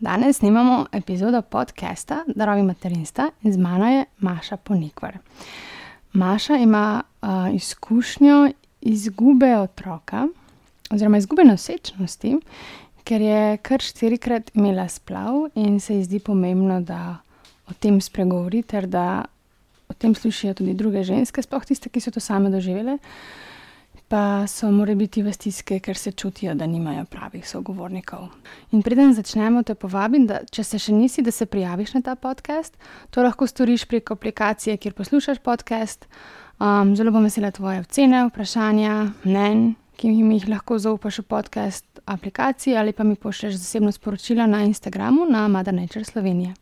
danes 0.00 0.36
snimamo 0.36 0.86
epizodo 0.92 1.42
podcasta 1.42 2.24
Darovi 2.26 2.62
materinstva 2.62 3.30
in 3.42 3.52
z 3.52 3.56
mano 3.56 3.86
je 3.86 4.04
Maša 4.18 4.56
Ponikvar. 4.56 5.18
Maša 6.12 6.56
ima 6.56 7.02
uh, 7.22 7.28
izkušnjo 7.54 8.50
izgube 8.80 9.56
otroka, 9.56 10.26
oziroma 10.90 11.18
izgube 11.18 11.44
nosečnosti, 11.44 12.36
ker 13.04 13.20
je 13.20 13.56
kar 13.56 13.80
štirikrat 13.80 14.50
imela 14.54 14.88
splav 14.88 15.48
in 15.54 15.80
se 15.80 15.96
ji 15.96 16.04
zdi 16.04 16.18
pomembno, 16.18 16.80
da 16.80 17.16
o 17.66 17.72
tem 17.72 18.00
spregovori, 18.00 18.62
ter 18.62 18.86
da 18.86 19.24
o 19.88 19.94
tem 19.94 20.14
slišijo 20.14 20.54
tudi 20.54 20.74
druge 20.74 21.02
ženske, 21.02 21.42
sploh 21.42 21.64
tiste, 21.64 21.88
ki 21.88 22.00
so 22.00 22.10
to 22.10 22.20
same 22.20 22.50
doživele 22.50 22.98
pa 24.08 24.46
so 24.46 24.70
morali 24.70 24.96
biti 25.04 25.22
v 25.22 25.32
stiske, 25.32 25.80
ker 25.84 25.96
se 25.96 26.12
čutijo, 26.12 26.54
da 26.54 26.66
nimajo 26.66 27.04
pravih 27.04 27.48
sogovornikov. 27.48 28.28
In 28.72 28.82
preden 28.82 29.12
začnemo, 29.14 29.62
te 29.62 29.74
povabim, 29.74 30.26
da 30.26 30.40
če 30.50 30.64
se 30.64 30.78
še 30.78 30.92
nisi, 30.96 31.22
da 31.22 31.30
se 31.30 31.46
prijaviš 31.46 31.94
na 31.94 32.02
ta 32.02 32.14
podcast. 32.16 32.78
To 33.10 33.22
lahko 33.22 33.46
storiš 33.46 33.84
preko 33.84 34.16
aplikacije, 34.16 34.76
kjer 34.76 34.94
poslušaš 34.96 35.42
podcast. 35.44 36.08
Um, 36.58 36.96
zelo 36.96 37.12
bom 37.12 37.22
vesela 37.22 37.50
tvoje 37.50 37.84
ocene, 37.84 38.24
vprašanja, 38.30 38.94
mnen, 39.28 39.76
ki 40.00 40.10
mi 40.22 40.38
jih 40.38 40.48
lahko 40.48 40.78
zaupaš 40.78 41.20
v 41.20 41.28
podcast 41.28 41.84
aplikaciji 42.08 42.76
ali 42.76 42.92
pa 42.92 43.04
mi 43.04 43.14
pošlješ 43.14 43.54
zasebno 43.54 43.92
sporočilo 43.92 44.46
na 44.46 44.62
Instagramu 44.64 45.26
na 45.30 45.48
Mother 45.48 45.74
Nature 45.74 46.04
Slovenije. 46.04 46.54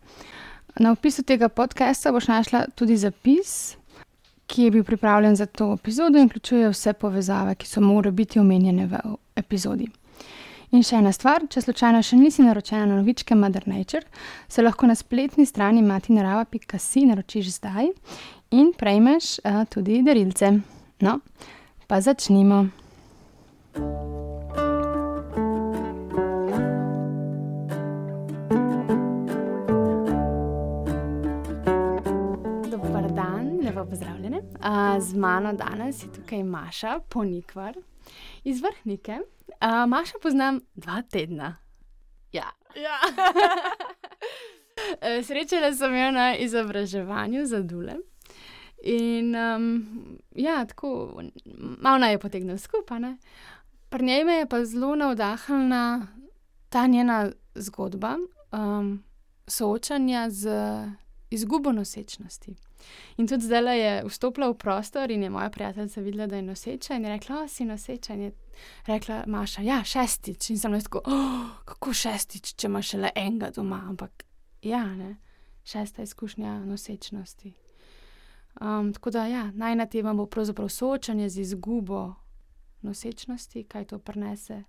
Na 0.81 0.93
opisu 0.93 1.23
tega 1.23 1.49
podcasta 1.49 2.13
boš 2.13 2.29
našla 2.29 2.67
tudi 2.75 2.97
zapis, 2.97 3.77
ki 4.47 4.63
je 4.63 4.71
bil 4.71 4.85
pripravljen 4.85 5.37
za 5.37 5.47
to 5.47 5.73
epizodo 5.73 6.19
in 6.19 6.29
vključuje 6.29 6.71
vse 6.71 6.93
povezave, 6.93 7.55
ki 7.55 7.67
so 7.67 7.81
morale 7.81 8.13
biti 8.13 8.39
omenjene 8.39 8.87
v 8.87 9.01
epizodi. 9.37 9.89
In 10.75 10.83
še 10.83 10.99
ena 10.99 11.13
stvar, 11.15 11.47
če 11.51 11.63
slučajno 11.63 12.03
še 12.03 12.19
nisi 12.19 12.43
naročena 12.43 12.87
na 12.87 12.99
novičke 12.99 13.35
Mother 13.39 13.69
Nature, 13.71 14.07
se 14.49 14.63
lahko 14.63 14.87
na 14.87 14.95
spletni 14.99 15.47
strani 15.47 15.83
matinarava.si 15.83 17.07
naročiš 17.07 17.53
zdaj 17.61 17.93
in 18.51 18.73
prejmeš 18.79 19.39
uh, 19.39 19.63
tudi 19.71 20.03
darilce. 20.03 20.57
No, 21.01 21.21
pa 21.87 22.01
začnimo. 22.01 22.67
pozdravljene. 33.87 34.26
Uh, 34.67 35.03
z 35.03 35.15
mano 35.15 35.53
danes 35.53 36.03
je 36.03 36.13
tukaj 36.13 36.43
Maša, 36.43 37.01
ponikvar 37.09 37.77
iz 38.45 38.63
Vrhnike. 38.63 39.19
Uh, 39.49 39.89
Maša 39.89 40.19
poznam 40.23 40.61
dva 40.75 41.03
tedna. 41.03 41.57
Ja. 42.33 42.51
ja. 42.75 42.99
Srečala 45.27 45.75
sem 45.75 45.95
jo 45.95 46.11
na 46.11 46.37
izobraževanju 46.37 47.47
za 47.47 47.63
Dule. 47.63 47.95
In 48.83 49.37
um, 49.37 49.87
ja, 50.35 50.65
tako 50.65 51.23
malo 51.79 51.99
naj 51.99 52.13
je 52.13 52.19
potegnil 52.19 52.59
skupaj. 52.59 53.01
Pri 53.89 54.05
njej 54.05 54.25
me 54.25 54.33
je 54.33 54.49
pa 54.49 54.65
zelo 54.65 54.97
navdahnila 54.97 56.07
ta 56.69 56.87
njena 56.87 57.31
zgodba 57.55 58.17
um, 58.53 59.03
soočanja 59.47 60.31
z 60.31 60.51
izgubo 61.31 61.73
nosečnosti. 61.73 62.57
In 63.17 63.27
tudi 63.27 63.45
zdaj 63.45 63.81
je 63.81 63.93
vstopila 64.09 64.51
v 64.51 64.59
prostor 64.59 65.11
in 65.11 65.23
je 65.23 65.31
moja 65.31 65.51
prijateljica 65.51 66.01
videla, 66.01 66.27
da 66.27 66.37
je 66.37 66.43
noseča 66.43 66.95
in 66.95 67.05
je 67.05 67.11
rekla: 67.11 67.43
O, 67.43 67.49
si 67.49 67.65
noseča. 67.65 68.15
In 68.15 68.21
je 68.21 68.33
rekla: 68.87 69.25
Maša, 69.27 69.63
ja, 69.63 69.85
šestič. 69.85 70.51
In 70.51 70.59
sem 70.59 70.75
rekel: 70.75 71.01
oh, 71.05 71.63
Kako 71.65 71.93
šestič, 71.93 72.55
če 72.55 72.67
imaš 72.67 72.93
le 72.93 73.11
enega 73.15 73.51
doma. 73.51 73.83
Ampak 73.89 74.25
ja, 74.63 74.85
ne, 74.97 75.17
šesta 75.65 76.03
izkušnja 76.03 76.59
nosečnosti. 76.65 77.55
Um, 78.61 78.93
tako 78.93 79.11
da, 79.11 79.27
ja, 79.27 79.51
najna 79.55 79.87
tema 79.87 80.15
bo 80.15 80.27
pravzaprav 80.27 80.69
soočanje 80.69 81.29
z 81.29 81.41
izgubo 81.41 82.15
nosečnosti, 82.83 83.65
kaj 83.65 83.85
to 83.85 83.99
prenese, 83.99 84.65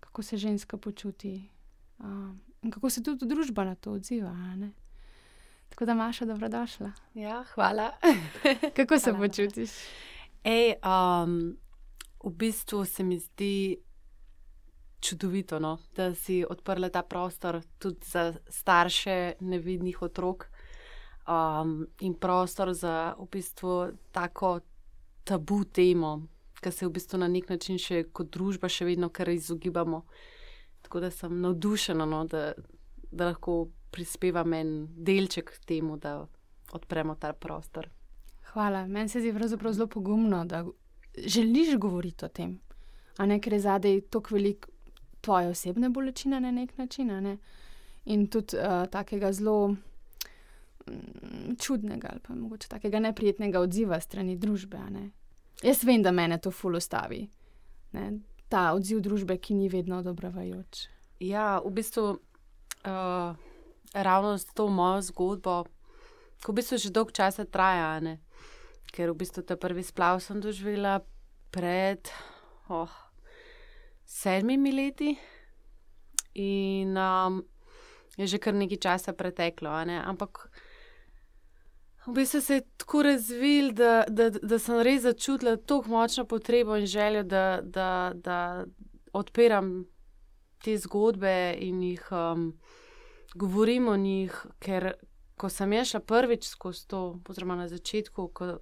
kako 0.00 0.22
se 0.22 0.36
ženska 0.36 0.76
počuti 0.76 1.50
um, 1.98 2.40
in 2.62 2.70
kako 2.70 2.90
se 2.90 3.02
tudi 3.02 3.26
družba 3.26 3.64
na 3.64 3.74
to 3.74 3.92
odziva. 3.92 4.36
Tako 5.68 5.84
da, 5.84 5.94
Maša, 5.94 6.24
dobrodošla. 6.24 6.92
Ja, 7.14 7.44
hvala. 7.54 7.90
Kako 8.76 8.98
se 8.98 9.10
hvala. 9.10 9.26
počutiš? 9.26 9.70
Ej, 10.44 10.74
um, 10.84 11.56
v 12.24 12.30
bistvu 12.30 12.84
se 12.84 13.02
mi 13.02 13.18
zdi 13.18 13.76
čudovito, 15.00 15.58
no, 15.58 15.78
da 15.96 16.14
si 16.14 16.44
odprla 16.50 16.88
ta 16.88 17.02
prostor 17.02 17.60
tudi 17.78 18.06
za 18.06 18.34
starše 18.48 19.32
nevidnih 19.40 20.02
otrok 20.02 20.46
um, 21.28 21.86
in 22.00 22.14
prostor 22.14 22.74
za 22.74 23.14
v 23.18 23.28
bistvu 23.30 23.92
tako 24.12 24.60
tabu 25.24 25.64
temo, 25.64 26.22
ki 26.60 26.72
se 26.72 26.86
v 26.86 26.90
bistvu 26.90 27.18
na 27.18 27.28
nek 27.28 27.48
način 27.48 27.78
še 27.78 28.08
kot 28.12 28.32
družba 28.32 28.68
še 28.68 28.88
vedno 28.88 29.08
kar 29.08 29.28
izogibamo. 29.28 30.02
Tako 30.82 31.00
da 31.00 31.10
sem 31.10 31.40
navdušena, 31.40 32.06
no, 32.06 32.24
da, 32.24 32.52
da 33.10 33.30
lahko 33.32 33.68
prispevam 33.90 34.52
en 34.52 34.88
delček 34.96 35.50
k 35.50 35.64
temu, 35.66 35.96
da 35.96 36.26
odpremo 36.72 37.14
ta 37.14 37.32
prostor. 37.32 37.88
Hvala. 38.52 38.86
Meni 38.86 39.08
se 39.08 39.20
zdi 39.20 39.32
pravzaprav 39.34 39.72
zelo 39.72 39.86
pogumno, 39.86 40.44
da 40.44 40.64
želiš 41.16 41.76
govoriti 41.76 42.24
o 42.24 42.28
tem. 42.28 42.58
A 43.16 43.26
ne 43.26 43.40
ker 43.40 43.52
je 43.52 43.60
zadej 43.60 44.00
tako 44.00 44.34
velik 44.34 44.66
tvoje 45.20 45.48
osebne 45.48 45.88
bolečine 45.88 46.40
na 46.40 46.50
nek 46.50 46.78
način. 46.78 47.06
Ne? 47.06 47.36
In 48.04 48.26
tudi 48.26 48.56
uh, 48.56 48.86
takega 48.90 49.32
zelo 49.32 49.68
mm, 49.68 51.56
čudnega 51.60 52.08
ali 52.12 52.20
pa 52.20 52.34
mogoče 52.34 52.68
takega 52.68 53.00
neprijetnega 53.00 53.60
odziva 53.60 54.00
strani 54.00 54.36
družbe. 54.36 54.78
Jaz 55.62 55.84
vem, 55.84 56.02
da 56.02 56.10
me 56.10 56.38
to 56.38 56.50
fulustavi. 56.50 57.28
Ta 58.48 58.72
odziv 58.72 59.00
družbe, 59.00 59.36
ki 59.38 59.54
ni 59.54 59.68
vedno 59.68 59.98
odobravajoč. 59.98 60.86
Ja, 61.20 61.60
v 61.64 61.70
bistvu. 61.70 62.18
Uh 62.84 63.48
ravno 63.92 64.38
s 64.38 64.44
to 64.44 64.68
mojo 64.68 65.02
zgodbo, 65.02 65.64
ko 66.44 66.52
v 66.52 66.54
bistvu 66.54 66.78
že 66.78 66.90
dolgo 66.90 67.10
časa 67.10 67.44
traja, 67.44 68.00
ne? 68.00 68.20
ker 68.92 69.12
v 69.12 69.20
bistvu 69.20 69.44
ta 69.44 69.56
prvi 69.56 69.84
splav 69.84 70.20
sem 70.20 70.40
doživela 70.40 71.04
pred 71.52 72.08
oh, 72.72 72.88
sedmimi 74.04 74.72
leti 74.72 75.12
in 76.34 76.96
um, 76.96 77.44
je 78.16 78.26
že 78.26 78.38
kar 78.40 78.54
nekaj 78.56 78.80
časa 78.80 79.12
preteklo. 79.12 79.68
Ampak 79.68 80.48
v 82.08 82.12
bistvu 82.16 82.40
se 82.40 82.54
je 82.54 82.66
tako 82.80 83.02
razvil, 83.02 83.72
da, 83.76 84.08
da, 84.08 84.30
da 84.30 84.56
sem 84.58 84.80
res 84.80 85.04
začutila 85.04 85.56
tako 85.60 85.92
močno 85.92 86.24
potrebo 86.24 86.76
in 86.76 86.86
željo, 86.86 87.22
da, 87.22 87.60
da, 87.62 88.12
da 88.14 88.64
odpiram 89.12 89.84
te 90.64 90.76
zgodbe 90.78 91.54
in 91.60 91.82
jih. 91.82 92.04
Um, 92.12 92.52
govorim 93.34 93.88
o 93.88 93.96
njih, 93.96 94.46
ker 94.58 94.92
ko 95.36 95.48
sem 95.48 95.72
jaz 95.72 95.92
šla 95.92 96.00
prvič 96.00 96.48
skozi 96.48 96.86
to, 96.88 97.02
oziroma 97.28 97.56
na 97.56 97.68
začetku, 97.68 98.28
ko 98.34 98.54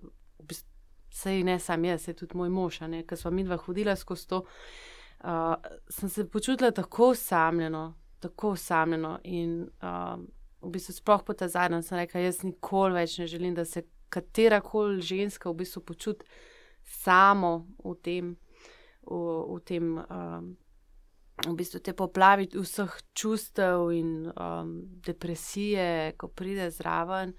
se 1.13 1.33
ne 1.45 1.59
sam 1.59 1.85
jaz, 1.85 2.03
se 2.05 2.13
tudi 2.13 2.37
moj 2.37 2.51
mož, 2.53 2.81
ker 3.09 3.19
smo 3.19 3.31
mi 3.31 3.45
dva 3.45 3.57
hodila 3.57 3.97
skozi 3.97 4.29
to, 4.29 4.43
uh, 5.25 5.55
sem 5.89 6.09
se 6.09 6.29
počutila 6.29 6.71
tako 6.71 7.11
osamljeno, 7.11 7.95
tako 8.21 8.51
osamljeno. 8.51 9.19
In 9.25 9.63
uh, 9.63 10.21
v 10.61 10.73
bistvu 10.73 10.93
sploh 10.93 11.25
po 11.25 11.33
ta 11.33 11.49
zadnjem 11.49 11.83
sem 11.83 11.99
rekla, 11.99 12.21
jaz 12.21 12.43
nikoli 12.45 13.01
več 13.01 13.19
ne 13.19 13.27
želim, 13.27 13.55
da 13.55 13.65
se 13.65 13.87
katera 14.09 14.61
koli 14.61 15.01
ženska 15.01 15.51
v 15.51 15.63
bistvu 15.63 15.83
počuti 15.83 16.27
samo 16.83 17.67
v 17.85 17.95
tem. 18.03 18.37
V, 19.07 19.17
v 19.55 19.61
tem 19.65 19.99
um, 20.03 20.57
v 21.45 21.55
bistvu 21.57 21.81
te 21.85 21.93
poplavi 21.93 22.49
vseh 22.55 22.93
čustev 23.15 23.91
in 23.93 24.31
um, 24.33 24.77
depresije, 25.05 26.15
ko 26.17 26.29
pride 26.29 26.71
zraven, 26.71 27.35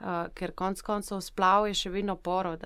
uh, 0.00 0.28
ker 0.34 0.52
konec 0.52 0.82
koncev 0.84 1.22
splav 1.24 1.70
je 1.70 1.78
še 1.84 1.92
vedno 1.94 2.16
porod. 2.16 2.64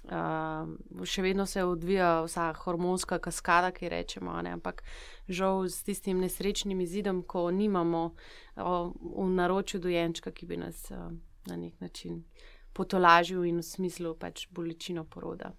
Uh, 0.00 1.04
še 1.04 1.24
vedno 1.24 1.46
se 1.46 1.64
odvija 1.64 2.20
vsa 2.26 2.50
hormonska 2.64 3.18
kaskada, 3.24 3.72
ki 3.72 3.88
rečemo, 3.88 4.36
ne? 4.42 4.52
ampak 4.58 4.84
žal 5.28 5.64
s 5.68 5.82
tistim 5.84 6.20
nesrečnim 6.20 6.80
izidom, 6.80 7.22
ko 7.22 7.48
nimamo 7.50 8.04
uh, 8.10 8.92
v 8.92 9.28
naročju 9.32 9.80
dojenčka, 9.80 10.32
ki 10.32 10.46
bi 10.46 10.60
nas 10.60 10.88
uh, 10.92 11.08
na 11.48 11.56
nek 11.56 11.80
način 11.80 12.24
potolažil 12.72 13.44
in 13.44 13.60
v 13.60 13.66
smislu 13.66 14.14
pač 14.14 14.46
bolečino 14.50 15.04
poroda. 15.04 15.54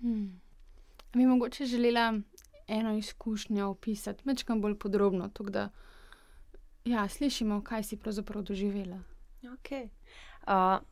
Hmm. 0.00 0.40
Mi 1.14 1.26
mogoče 1.26 1.66
želela 1.66 2.12
eno 2.68 2.96
izkušnjo 2.96 3.66
opisati, 3.66 4.22
večkrat 4.24 4.58
bolj 4.58 4.78
podrobno, 4.78 5.28
tako 5.28 5.50
da 5.50 5.68
ja, 6.84 7.08
slišimo, 7.08 7.62
kaj 7.64 7.82
si 7.82 7.96
pravzaprav 7.96 8.42
doživela. 8.42 9.02
Okay. 9.42 9.88
Uh, 10.46 10.86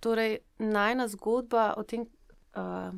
torej, 0.00 0.38
najna 0.58 1.08
zgodba 1.08 1.74
o 1.76 1.82
tem 1.82 2.00
uh, 2.00 2.94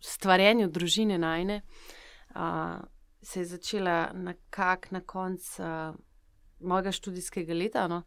stvarjenju 0.00 0.68
družine 0.68 1.18
najne 1.18 1.62
uh, 2.34 2.42
se 3.22 3.40
je 3.40 3.46
začela 3.46 4.12
nekako 4.12 4.88
na 4.90 5.00
koncu 5.00 5.62
uh, 5.62 5.94
mojega 6.60 6.92
študijskega 6.92 7.54
leta, 7.54 7.86
no, 7.88 8.02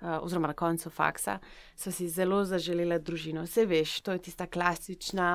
uh, 0.00 0.18
oziroma 0.22 0.50
na 0.52 0.56
koncu 0.58 0.90
faksa, 0.90 1.38
so 1.76 1.92
si 1.92 2.08
zelo 2.08 2.42
zaželela 2.44 2.98
družino. 2.98 3.44
Vse 3.46 3.66
veš, 3.68 4.00
to 4.06 4.16
je 4.16 4.22
tista 4.28 4.46
klasična, 4.46 5.30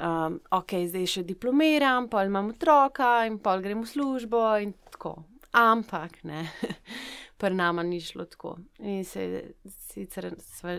um, 0.00 0.40
ok, 0.50 0.78
zdaj 0.90 1.08
še 1.16 1.24
diplomiram, 1.28 2.10
pa 2.12 2.26
imam 2.26 2.52
otroka 2.54 3.26
in 3.26 3.40
pa 3.42 3.58
grem 3.60 3.84
v 3.84 3.90
službo 3.90 4.44
in 4.62 4.76
tako. 4.90 5.16
Ampak 5.56 6.20
ne, 6.28 6.42
pri 7.40 7.54
nama 7.56 7.82
ni 7.82 8.00
šlo 8.04 8.26
tako. 8.28 8.56
In 8.84 9.04
se 9.04 9.54
sicer 9.88 10.34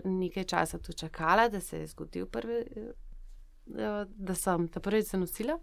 nekaj 0.05 0.43
časa 0.43 0.77
tu 0.77 0.93
čakala, 0.93 1.47
da 1.49 1.61
se 1.61 1.81
je 1.81 1.87
zgodil 1.93 2.27
prvi, 2.29 2.61
da 3.67 4.35
sem 4.35 4.67
ta 4.67 4.79
prvič 4.79 5.09
zanosila. 5.11 5.57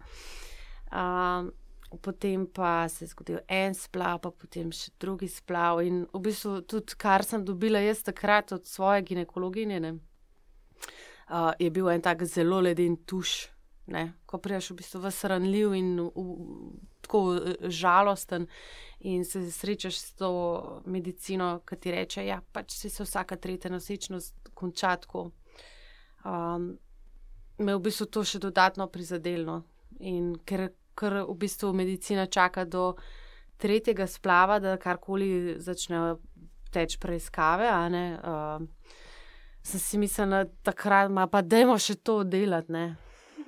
Um, 0.91 1.53
potem 2.01 2.47
pa 2.47 2.89
se 2.89 3.05
je 3.05 3.09
zgodil 3.09 3.39
en 3.47 3.73
splav, 3.73 4.19
pa 4.23 4.31
potem 4.31 4.71
še 4.71 4.91
drugi 4.99 5.27
splav. 5.31 5.81
In 5.85 6.05
v 6.13 6.21
bistvu 6.27 6.61
tudi, 6.67 6.97
kar 6.97 7.23
sem 7.23 7.45
dobila 7.45 7.79
jaz 7.83 8.03
takrat 8.03 8.51
od 8.51 8.65
svoje 8.67 9.03
ginekologinje, 9.11 9.79
ne, 9.79 9.91
uh, 11.29 11.51
je 11.59 11.69
bil 11.71 11.89
en 11.89 12.01
tak 12.01 12.25
zelo 12.29 12.61
leden 12.61 12.97
tuš. 13.05 13.51
Ne, 13.85 14.15
ko 14.25 14.39
priješ 14.41 14.71
v 14.71 14.79
bistvu 14.79 14.99
vsranljiv 15.03 15.73
in 15.77 15.89
v, 16.01 16.07
v, 16.09 16.69
tako 17.05 17.19
žalosten, 17.69 18.47
in 19.05 19.21
se 19.29 19.43
srečaš 19.53 19.99
s 19.99 20.15
to 20.17 20.31
medicino, 20.89 21.59
ki 21.61 21.77
ti 21.77 21.93
reče, 21.93 22.23
da 22.23 22.25
ja, 22.25 22.39
pač 22.41 22.79
se 22.81 22.89
vsaka 22.89 23.37
tretja 23.37 23.69
nosečnost 23.69 24.49
konča 24.57 24.95
tako. 25.03 25.27
Um, 26.25 26.71
me 27.61 27.75
v 27.75 27.83
bistvu 27.85 28.09
to 28.09 28.23
še 28.25 28.41
dodatno 28.41 28.87
prizadelo. 28.89 29.61
Ker 30.49 30.71
ker 30.97 31.21
v 31.27 31.35
bistvu 31.39 31.73
medicina 31.73 32.25
čaka 32.25 32.65
do 32.65 32.93
tretjega 33.61 34.07
splava, 34.07 34.59
da 34.59 34.77
karkoli 34.77 35.55
začnejo 35.59 36.19
teči 36.75 36.99
preiskave. 36.99 37.69
Uh, 38.19 38.67
sem 39.65 39.79
si 39.79 39.97
mislila, 39.97 40.43
da 40.43 40.71
takrat 40.71 41.11
pa 41.31 41.41
dajmo 41.41 41.77
še 41.79 41.95
to 41.95 42.23
delati. 42.23 42.71
Ne? 42.71 42.85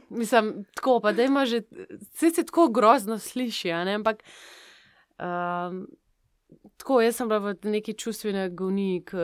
Mislim, 0.10 0.66
tako 0.76 1.00
pa 1.04 1.12
dajmo 1.12 1.46
že, 1.46 1.64
vse 2.14 2.32
se 2.32 2.46
tako 2.48 2.70
grozno 2.70 3.20
sliši, 3.20 3.72
ampak. 3.72 4.24
Um, 5.20 5.88
Tako, 6.78 7.02
jaz 7.02 7.18
sem 7.18 7.28
bila 7.28 7.40
v 7.52 7.72
neki 7.74 7.94
čustveni 7.98 8.40
agoniji, 8.48 9.02
ki 9.10 9.24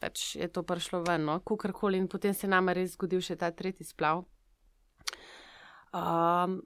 pač 0.00 0.34
je 0.38 0.48
to 0.50 0.62
prišlo 0.66 1.02
ven, 1.06 1.26
no? 1.28 1.38
kakorkoli, 1.46 1.98
in 1.98 2.08
potem 2.08 2.34
se 2.34 2.48
nam 2.48 2.70
je 2.70 2.74
res 2.80 2.94
zgodil 2.96 3.22
še 3.22 3.36
ta 3.38 3.50
tretji 3.54 3.86
splav. 3.86 4.24
Um, 5.92 6.62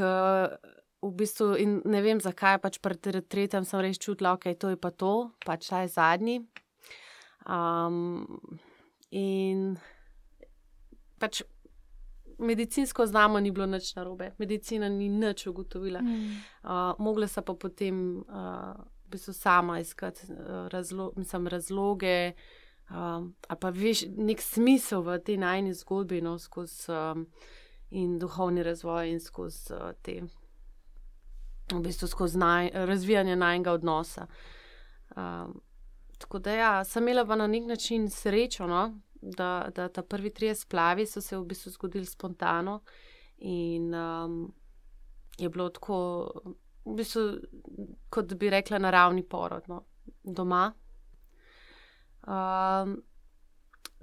v 0.00 1.10
bistvu, 1.18 1.54
in 1.58 1.80
ne 1.84 2.02
vem 2.02 2.20
zakaj, 2.22 2.60
pač 2.62 2.78
pri 2.82 2.96
tretjem 2.96 3.66
sem 3.66 3.82
res 3.82 3.98
čutila, 3.98 4.32
da 4.32 4.38
okay, 4.38 4.54
je 4.54 4.60
to 4.62 4.76
pa 4.78 4.90
to, 4.90 5.32
pač 5.44 5.68
ta 5.68 5.82
je 5.82 5.90
zadnji. 5.90 6.36
Um, 7.42 8.38
in 9.10 9.74
pač 11.18 11.42
medicinsko 12.38 13.06
znamo, 13.06 13.40
ni 13.40 13.50
bilo 13.50 13.66
nič 13.66 13.94
narobe, 13.94 14.32
medicina 14.38 14.88
ni 14.88 15.08
nič 15.08 15.46
ugotovila. 15.46 16.02
Mm. 16.02 16.38
Uh, 16.62 16.94
mogla 16.98 17.28
sem 17.28 17.44
pa 17.44 17.54
potem 17.54 18.22
uh, 18.22 18.74
v 19.06 19.14
bistvu 19.14 19.34
sama 19.34 19.80
iskati 19.80 20.26
uh, 20.30 20.68
razlo 20.70 21.12
mislim, 21.16 21.46
razloge. 21.46 22.32
Um, 22.90 23.34
ali 23.48 23.58
pa 23.60 23.70
veš, 23.70 24.06
nek 24.16 24.42
smisel 24.42 25.02
v 25.02 25.18
tej 25.18 25.38
najni 25.40 25.74
zgodbi, 25.74 26.20
no, 26.20 26.36
skozi 26.38 26.90
um, 26.92 27.26
in 27.92 28.18
duhovni 28.18 28.62
razvoj, 28.62 29.10
in 29.10 29.20
skozi 29.20 29.74
uh, 29.74 29.92
te, 30.02 30.20
v 31.72 31.80
bistvu 31.84 32.08
skozi 32.08 32.38
naj, 32.38 32.70
razvijanje 32.88 33.36
najnega 33.36 33.72
odnosa. 33.72 34.26
Um, 35.16 35.60
tako 36.18 36.38
da, 36.38 36.52
ja, 36.52 36.72
sem 36.84 37.02
imela 37.02 37.26
pa 37.26 37.36
na 37.36 37.46
nek 37.46 37.66
način 37.68 38.10
srečo, 38.10 38.66
no, 38.66 38.86
da, 39.22 39.68
da 39.74 39.88
ta 39.88 40.02
prvi 40.02 40.30
tri 40.34 40.54
splavi 40.54 41.06
so 41.06 41.20
se 41.20 41.36
v 41.36 41.44
bistvu 41.44 41.70
zgodili 41.70 42.06
spontano 42.06 42.80
in 43.38 43.94
um, 43.94 44.52
je 45.38 45.48
bilo 45.48 45.68
tako, 45.68 46.30
v 46.84 46.96
bistvu, 46.96 47.22
kot 48.10 48.34
bi 48.34 48.50
rekla, 48.50 48.78
naravni 48.78 49.22
porod 49.22 49.68
no, 49.68 49.82
doma. 50.22 50.72
Um, 52.22 53.02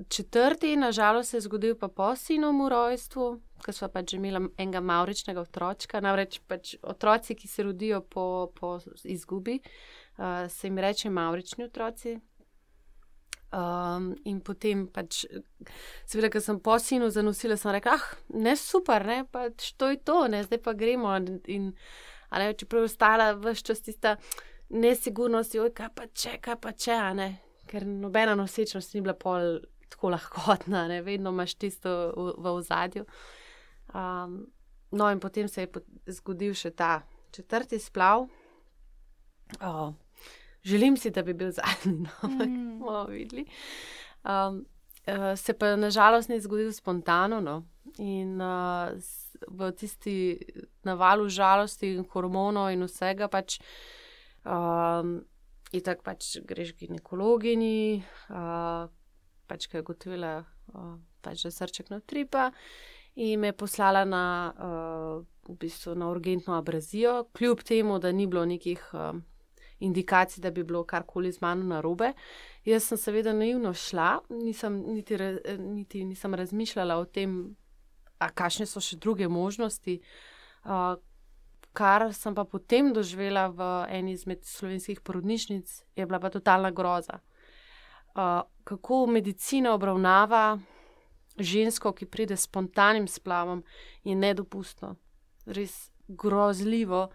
četrti, 0.07 0.75
nažalost, 0.75 1.29
se 1.29 1.37
je 1.37 1.41
zgodil 1.41 1.75
pa 1.75 1.87
po 1.87 2.15
sinovem 2.15 2.67
rojstvu, 2.67 3.41
ko 3.65 3.71
smo 3.71 3.87
pač 3.87 4.13
imeli 4.13 4.47
enega 4.57 4.79
mauričnega 4.79 5.41
otroka. 5.41 6.01
Namreč 6.01 6.39
pač 6.47 6.75
otroci, 6.81 7.35
ki 7.35 7.47
se 7.47 7.63
rodijo 7.63 8.01
po, 8.01 8.51
po 8.55 8.79
izgubi, 9.03 9.59
uh, 10.17 10.47
se 10.49 10.67
jim 10.67 10.77
reče 10.77 11.09
maurični 11.09 11.65
otroci. 11.65 12.19
Um, 13.49 14.11
in 14.29 14.43
potem, 14.45 14.85
pač, 14.93 15.23
seveda, 16.05 16.29
ker 16.29 16.41
sem 16.41 16.59
po 16.61 16.75
sinu 16.79 17.07
zanosila, 17.09 17.57
sem 17.57 17.73
rekla, 17.73 17.95
ah, 17.97 18.11
ne 18.37 18.53
super, 18.55 19.05
ne, 19.09 19.23
pač 19.25 19.71
to 19.73 19.89
je 19.89 19.97
to, 20.05 20.27
ne, 20.29 20.43
zdaj 20.45 20.61
pa 20.61 20.75
gremo. 20.77 21.15
In, 21.17 21.39
in 21.49 21.71
ne, 22.31 22.53
čeprav 22.53 22.85
je 22.85 22.91
ostala 22.91 23.31
vse 23.33 23.65
čas 23.71 23.81
tista 23.81 24.15
nesigurnost, 24.69 25.57
oj, 25.57 25.73
kaj 25.73 25.89
pa 25.97 26.05
če, 26.13 26.37
kaj 26.45 26.59
pa 26.61 26.75
če, 26.77 26.99
ne, 27.17 27.29
ker 27.69 27.89
nobena 27.89 28.37
nosečnost 28.37 28.93
ni 28.93 29.01
bila 29.01 29.17
pol 29.17 29.57
tako 29.89 30.13
lahkotna, 30.15 30.87
ne? 30.87 31.01
vedno 31.01 31.33
imaš 31.35 31.55
tisto 31.59 31.93
v, 32.15 32.33
v 32.37 32.53
ozadju. 32.53 33.05
Um, 33.93 34.41
no, 34.91 35.11
in 35.11 35.19
potem 35.19 35.47
se 35.47 35.65
je 35.65 35.83
zgodil 36.19 36.53
še 36.57 36.71
ta 36.71 37.01
četrti 37.35 37.79
splav. 37.79 38.27
Oh, 39.61 39.93
želim 40.63 40.97
si, 40.97 41.09
da 41.09 41.23
bi 41.25 41.33
bil 41.33 41.51
zadnji, 41.51 42.03
no, 42.05 42.11
ampak 42.21 42.47
mm. 42.47 42.79
bomo 42.79 43.05
videli. 43.09 43.45
Um, 44.23 44.65
se 45.35 45.53
pa 45.53 45.75
nažalost 45.75 46.29
ni 46.29 46.39
zgodil 46.41 46.73
spontano. 46.73 47.41
No? 47.41 47.63
In 47.97 48.41
uh, 48.41 48.93
v 49.47 49.71
tisti 49.71 50.37
navalu 50.83 51.29
žalosti 51.29 51.95
in 51.95 52.05
hormonov 52.11 52.71
in 52.73 52.85
vsega, 52.85 53.29
pač, 53.31 53.59
um, 54.45 55.19
in 55.71 55.83
tako 55.85 56.05
pač 56.05 56.37
greš 56.45 56.75
ginekologinji, 56.77 58.03
uh, 58.29 58.89
pač, 59.49 59.67
ki 59.67 59.79
je 59.79 59.87
gotovila, 59.87 60.33
pač, 61.25 61.43
da 61.43 61.51
srček 61.51 61.89
na 61.93 61.99
tripa. 61.99 62.49
In 63.19 63.41
me 63.41 63.51
poslala 63.57 64.05
na, 64.07 64.23
uh, 64.53 65.49
v 65.49 65.57
bistvu 65.59 65.95
na 65.97 66.07
urgentno 66.13 66.55
abrazijo, 66.55 67.25
kljub 67.35 67.65
temu, 67.65 67.97
da 67.99 68.13
ni 68.15 68.27
bilo 68.29 68.45
nekih 68.47 68.83
uh, 68.93 69.17
indikacij, 69.83 70.43
da 70.43 70.51
bi 70.51 70.63
bilo 70.63 70.85
karkoli 70.87 71.31
z 71.31 71.41
mano 71.41 71.65
narobe. 71.65 72.13
Jaz 72.65 72.87
sem 72.87 73.01
seveda 73.01 73.33
naivno 73.33 73.73
šla, 73.73 74.19
nisem 74.29 74.77
niti, 74.93 75.17
niti 75.57 76.05
nisem 76.05 76.37
razmišljala 76.37 76.99
o 76.99 77.05
tem, 77.05 77.55
kakšne 78.19 78.67
so 78.69 78.83
še 78.83 78.99
druge 79.01 79.27
možnosti. 79.27 79.99
Uh, 80.63 80.95
kar 81.73 82.09
sem 82.13 82.35
pa 82.35 82.45
potem 82.47 82.93
doživela 82.93 83.47
v 83.51 83.65
eni 83.95 84.13
izmed 84.15 84.45
slovenskih 84.45 85.01
porodnišnic, 85.01 85.81
je 85.95 86.05
bila 86.05 86.19
pa 86.19 86.29
totalna 86.29 86.71
groza 86.71 87.19
kako 88.63 89.05
medicina 89.05 89.73
obravnava 89.73 90.59
žensko, 91.37 91.93
ki 91.93 92.05
pride 92.05 92.37
s 92.37 92.47
spontanim 92.47 93.07
splavom, 93.07 93.63
je 94.03 94.15
nedopustno, 94.15 94.95
res 95.45 95.91
grozljivo. 96.07 97.09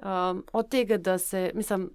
Um, 0.00 0.44
od 0.52 0.70
tega, 0.70 0.96
da 0.96 1.18
se, 1.18 1.50
mislim, 1.54 1.90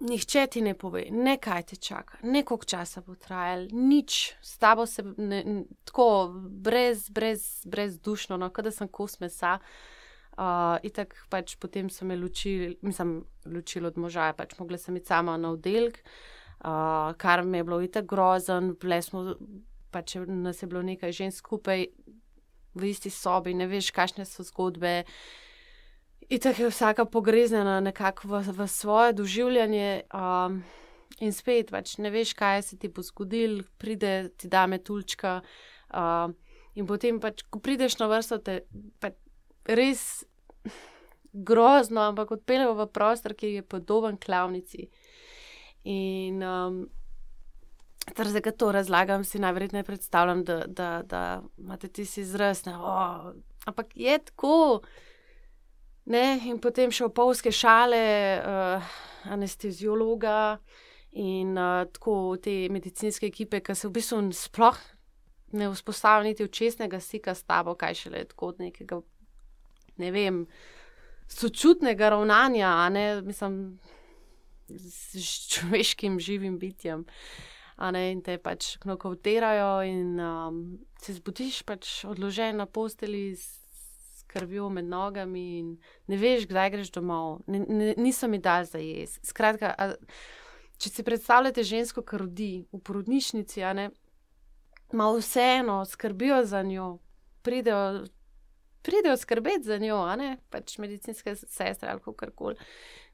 nihče 0.00 0.46
ti 0.46 0.60
ne 0.60 0.74
pove, 0.78 1.04
ne 1.10 1.36
kaj 1.36 1.62
te 1.62 1.76
čaka, 1.76 2.18
ne 2.22 2.42
koliko 2.44 2.64
časa 2.64 3.02
bo 3.06 3.14
trajalo, 3.14 3.68
nič, 3.72 4.32
s 4.42 4.58
tabo 4.58 4.86
se 4.86 5.04
ne, 5.16 5.64
tako 5.84 6.32
brez, 6.34 7.08
brez, 7.10 7.62
brez 7.66 7.98
dušno, 8.00 8.36
no, 8.36 8.48
kot 8.50 8.64
da 8.64 8.72
sem 8.72 8.88
kos 8.88 9.20
mesa. 9.20 9.58
Uh, 10.40 10.78
in 10.86 10.92
tako 10.94 11.18
pač 11.28 11.56
potem 11.60 11.90
so 11.92 12.06
me 12.08 12.16
ločili, 12.16 12.78
mislim, 12.86 13.18
ločili 13.44 13.90
od 13.90 13.98
moža, 13.98 14.30
pač 14.38 14.54
mogla 14.58 14.78
sem 14.78 14.96
iti 14.96 15.10
sama 15.10 15.36
na 15.36 15.50
oddelek. 15.52 15.98
Uh, 16.64 17.12
kar 17.16 17.44
mi 17.44 17.58
je 17.58 17.64
bilo 17.64 17.80
itak 17.82 18.06
grozen, 18.06 18.74
smo, 19.02 19.34
pač 19.90 20.16
nas 20.26 20.62
je 20.62 20.68
bilo 20.68 20.82
nekaj 20.82 21.12
žensk 21.12 21.38
skupaj 21.38 21.86
v 22.74 22.90
isti 22.90 23.10
sobi, 23.10 23.54
ne 23.54 23.66
veš, 23.66 23.90
kakšne 23.90 24.24
so 24.24 24.44
zgodbe. 24.46 25.04
In 26.30 26.38
tako 26.38 26.62
je 26.62 26.70
vsaka 26.70 27.04
pogreznjena 27.04 27.80
nekako 27.80 28.28
v, 28.28 28.42
v 28.54 28.66
svoje 28.68 29.12
doživljanje. 29.12 30.02
Um, 30.14 30.62
in 31.18 31.32
spet, 31.34 31.72
pač 31.74 31.96
ne 31.98 32.12
veš, 32.14 32.36
kaj 32.38 32.62
se 32.62 32.78
ti 32.78 32.88
bo 32.88 33.02
zgodil, 33.02 33.64
pride 33.78 34.30
ti 34.38 34.48
dame 34.48 34.78
tulčka. 34.78 35.40
Uh, 35.90 36.30
in 36.78 36.86
potem, 36.86 37.18
pač, 37.20 37.42
ko 37.50 37.58
prideš 37.58 37.98
na 37.98 38.06
vrsto, 38.12 38.38
te 38.38 38.60
pač, 39.02 39.18
res 39.66 40.22
grozno, 41.32 42.06
ampak 42.10 42.30
odpeljejo 42.38 42.76
v 42.78 42.86
prostor, 42.94 43.34
ki 43.34 43.56
je 43.58 43.66
podoben 43.66 44.18
klavnici. 44.18 44.86
In 45.84 46.42
um, 46.42 46.80
zdaj, 48.16 48.42
ko 48.42 48.50
to 48.50 48.72
razlagam, 48.72 49.24
si 49.24 49.38
najverjetneje 49.38 49.84
predstavljam, 49.84 50.44
da, 50.44 50.64
da, 50.66 51.02
da 51.02 51.42
imate 51.58 51.88
ti 51.88 52.04
si 52.04 52.20
izraz. 52.20 52.66
Oh, 52.66 53.32
ampak 53.66 53.86
je 53.94 54.18
tako. 54.18 54.80
Ne, 56.10 56.40
in 56.48 56.58
potem 56.58 56.90
še 56.90 57.04
opolske 57.06 57.52
šale, 57.52 58.04
uh, 58.40 58.94
anesteziologa 59.30 60.58
in 61.12 61.52
uh, 61.58 61.84
tako 61.92 62.36
te 62.42 62.66
medicinske 62.72 63.28
ekipe, 63.28 63.60
ki 63.60 63.76
se 63.76 63.86
v 63.88 63.94
bistvu 63.94 64.22
sploh 64.34 64.80
ne 65.52 65.68
vzpostavlja 65.70 66.28
niti 66.28 66.44
očesnega 66.44 67.00
stika 67.00 67.34
s 67.34 67.44
tabo, 67.44 67.74
kaj 67.74 67.94
šele 67.94 68.24
tako 68.30 68.52
nekega, 68.58 69.00
ne 69.98 70.10
vem, 70.14 70.44
sočutnega 71.30 72.10
ravnanja, 72.14 72.88
ne, 72.90 73.06
mislim, 73.22 73.78
z 74.78 75.24
človeškim 75.54 76.20
živim 76.20 76.58
bitjem. 76.58 77.06
Ne, 77.80 78.10
in 78.12 78.20
te 78.20 78.36
pač 78.36 78.74
knokautirajo, 78.82 79.80
in 79.88 80.20
um, 80.20 80.58
se 81.00 81.14
zbudiš 81.16 81.62
pač 81.64 82.02
odložen 82.04 82.60
na 82.60 82.66
posteli 82.68 83.32
s 83.32 83.56
krvjo 84.28 84.68
med 84.68 84.84
nogami, 84.84 85.44
in 85.58 85.70
ne 86.06 86.18
veš, 86.20 86.44
kdaj 86.50 86.70
greš 86.76 86.92
domov. 86.92 87.40
Ne, 87.48 87.62
ne, 87.64 87.94
niso 87.96 88.28
mi 88.28 88.38
dal 88.38 88.68
za 88.68 88.78
jez. 88.78 89.16
Skratka, 89.24 89.72
a, 89.72 89.94
če 90.76 90.92
si 90.92 91.06
predstavljate 91.06 91.64
žensko, 91.64 92.04
ki 92.04 92.20
rodi 92.20 92.52
v 92.68 92.82
porodnišnici, 92.84 93.64
ne, 93.80 93.88
ima 94.92 95.10
vseeno, 95.16 95.84
skrbijo 95.88 96.44
za 96.44 96.62
njo, 96.62 96.98
pridejo, 97.42 98.04
pridejo 98.82 99.16
skrbeti 99.16 99.72
za 99.72 99.78
njo, 99.78 100.02
ne 100.16 100.36
pač 100.50 100.78
medicinske 100.78 101.36
sestre 101.36 101.90
ali 101.90 102.16
kar 102.16 102.30
koli. 102.36 102.56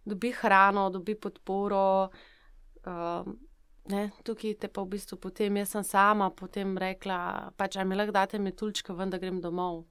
Dobi 0.07 0.31
hrano, 0.39 0.87
dobi 0.95 1.17
podporo. 1.19 2.09
Um, 2.87 3.35
ne, 3.91 4.05
tukaj 4.27 4.55
te 4.63 4.71
pa 4.71 4.85
v 4.85 4.95
bistvu 4.95 5.19
potem, 5.23 5.59
jaz 5.59 5.75
sem 5.75 5.85
sama 5.87 6.31
potem 6.31 6.77
rekla, 6.79 7.51
pač, 7.59 7.79
aj 7.81 7.87
mi 7.89 7.99
lahko 7.99 8.15
date 8.15 8.39
metulčke, 8.43 8.95
ven 8.95 9.11
da 9.11 9.19
grem 9.23 9.41
domov. 9.43 9.85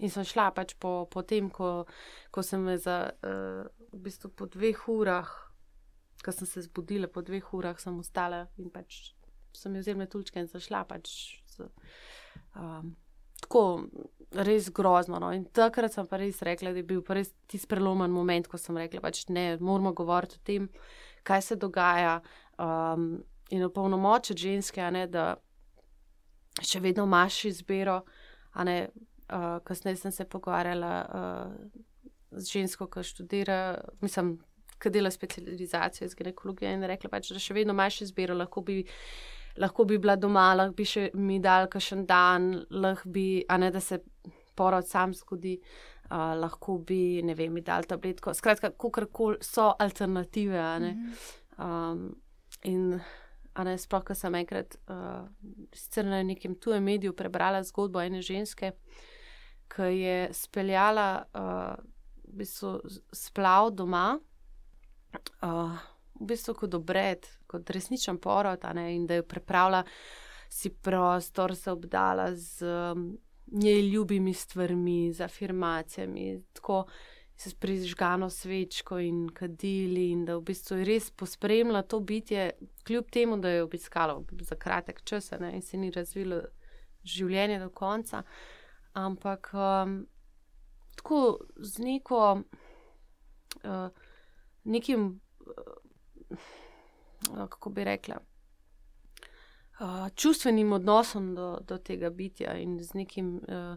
In 0.00 0.12
sem 0.12 0.24
šla 0.24 0.48
pač 0.56 0.74
po, 0.80 1.08
po 1.10 1.24
tem, 1.26 1.50
ko, 1.50 1.84
ko 2.32 2.44
sem 2.44 2.64
me 2.64 2.78
za, 2.80 3.02
uh, 3.26 3.68
v 3.92 4.00
bistvu 4.08 4.32
po 4.32 4.48
dveh 4.48 4.80
urah, 4.92 5.28
ko 6.24 6.34
sem 6.34 6.48
se 6.48 6.64
zbudila, 6.64 7.10
po 7.12 7.22
dveh 7.24 7.52
urah 7.54 7.78
sem 7.80 7.96
ostala 8.00 8.46
in 8.58 8.72
pač 8.72 9.12
sem 9.52 9.74
jim 9.74 9.82
vzela 9.82 10.06
tulčke 10.06 10.40
in 10.40 10.48
zašla. 10.48 10.84
Pač 10.88 11.10
z, 11.50 11.68
um, 12.56 12.94
tako 13.48 13.88
res 14.32 14.68
grozno. 14.70 15.18
No. 15.18 15.32
In 15.32 15.46
takrat 15.56 15.94
sem 15.94 16.06
pa 16.06 16.20
res 16.20 16.42
rekla, 16.44 16.72
da 16.76 16.82
je 16.82 16.86
bil 16.86 17.02
res 17.16 17.32
tisti 17.48 17.68
prelomen 17.70 18.12
moment, 18.12 18.48
ko 18.48 18.60
sem 18.60 18.76
rekla, 18.76 19.00
da 19.00 19.08
pač 19.08 19.24
ne 19.32 19.56
moramo 19.60 19.94
govoriti 19.96 20.36
o 20.36 20.44
tem, 20.44 20.68
kaj 21.26 21.42
se 21.42 21.56
dogaja. 21.56 22.18
Um, 22.58 23.22
in 23.50 23.64
opolnomočiti 23.64 24.42
ženske, 24.42 24.82
ne, 24.92 25.06
da 25.08 25.38
še 26.60 26.82
vedno 26.84 27.06
imaš 27.08 27.44
izbiro. 27.48 28.02
Uh, 28.58 29.60
kasneje 29.64 29.96
sem 30.02 30.12
se 30.12 30.26
pogovarjala 30.28 30.92
uh, 31.06 31.80
z 32.36 32.44
žensko, 32.52 32.88
ki 32.92 33.04
študira, 33.06 33.58
mislim, 34.04 34.36
ki 34.78 34.92
dela 34.92 35.10
specializacijo 35.10 36.06
iz 36.06 36.14
ginekologije 36.14 36.74
in 36.76 36.84
rekla, 36.84 37.10
pač, 37.10 37.32
da 37.32 37.40
še 37.40 37.56
vedno 37.56 37.76
imaš 37.76 38.02
izbiro, 38.08 38.36
lahko 38.36 38.62
bi 38.66 38.82
lahko 39.58 39.84
bi 39.84 39.98
bila 39.98 40.16
doma, 40.16 40.52
lahko 40.56 40.76
bi 40.78 40.86
še 40.88 41.08
mi 41.18 41.38
dal 41.42 41.68
kakšen 41.70 42.06
dan, 42.08 42.50
lahko 42.70 43.10
bi, 43.14 43.28
a 43.48 43.58
ne 43.58 43.70
da 43.74 43.80
se 43.80 44.00
porod 44.58 44.86
sam 44.88 45.14
zgodi, 45.14 45.56
uh, 46.10 46.34
lahko 46.38 46.78
bi, 46.86 47.20
ne 47.22 47.34
vem, 47.38 47.52
mi 47.54 47.62
dal 47.66 47.86
tabletko. 47.88 48.34
Skratka, 48.34 48.72
kakorkoli 48.74 49.42
so 49.44 49.70
alternative. 49.78 50.94
Um, 51.58 52.08
in 52.66 52.98
ne, 53.64 53.74
sploh, 53.78 54.04
ko 54.06 54.14
sem 54.14 54.34
enkrat 54.38 54.78
uh, 54.90 55.26
na 56.06 56.22
nekem 56.22 56.54
tujem 56.60 56.84
mediju 56.84 57.14
prebrala 57.16 57.62
zgodbo 57.66 58.02
ene 58.02 58.22
ženske, 58.22 58.72
ki 59.68 59.90
je 59.98 60.18
speljala 60.32 61.08
uh, 61.34 61.74
v 62.28 62.42
bistvu 62.42 62.78
splav 63.12 63.72
doma. 63.76 64.18
Uh, 65.42 65.78
v 66.20 66.26
bistvu 66.26 66.54
kot 66.54 66.74
obred, 66.74 67.26
kot 67.46 67.70
resničen 67.70 68.18
porod, 68.18 68.64
ne, 68.74 68.90
in 68.96 69.06
da 69.06 69.20
je 69.20 69.26
pripravila 69.26 69.84
si 70.48 70.70
prostor, 70.70 71.56
se 71.56 71.70
obdala 71.70 72.34
z 72.34 72.62
um, 72.64 73.18
njej 73.52 73.80
ljubimi 73.90 74.34
stvarmi, 74.34 75.12
z 75.12 75.20
afirmacijami, 75.20 76.42
tako 76.52 76.86
se 77.36 77.50
prižgano 77.60 78.30
svečko 78.30 78.98
in 78.98 79.28
kadili, 79.28 80.10
in 80.10 80.24
da 80.24 80.36
v 80.36 80.42
bistvu 80.42 80.76
je 80.76 80.84
res 80.84 81.10
pospremila 81.10 81.82
to 81.82 82.00
bitje, 82.00 82.50
kljub 82.86 83.10
temu, 83.10 83.36
da 83.36 83.48
je 83.48 83.62
obiskalo 83.62 84.24
za 84.40 84.56
kratek 84.56 85.04
čas 85.04 85.30
ne, 85.40 85.52
in 85.54 85.62
se 85.62 85.76
ni 85.76 85.90
razvilo 85.90 86.42
življenje 87.04 87.58
do 87.58 87.70
konca. 87.70 88.22
Ampak 88.92 89.50
um, 89.54 90.06
tako 90.96 91.38
z 91.56 91.78
neko, 91.78 92.42
uh, 93.64 93.88
nekim 94.64 95.20
kako 97.34 97.70
bi 97.70 97.84
rekla, 97.84 98.18
uh, 99.80 100.08
čustvenim 100.14 100.72
odnosom 100.72 101.34
do, 101.34 101.58
do 101.68 101.78
tega 101.78 102.10
bitja 102.10 102.54
in 102.58 102.78
z 102.84 102.94
nekim 102.94 103.40
uh, 103.48 103.76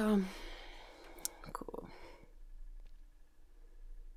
um, 0.00 0.26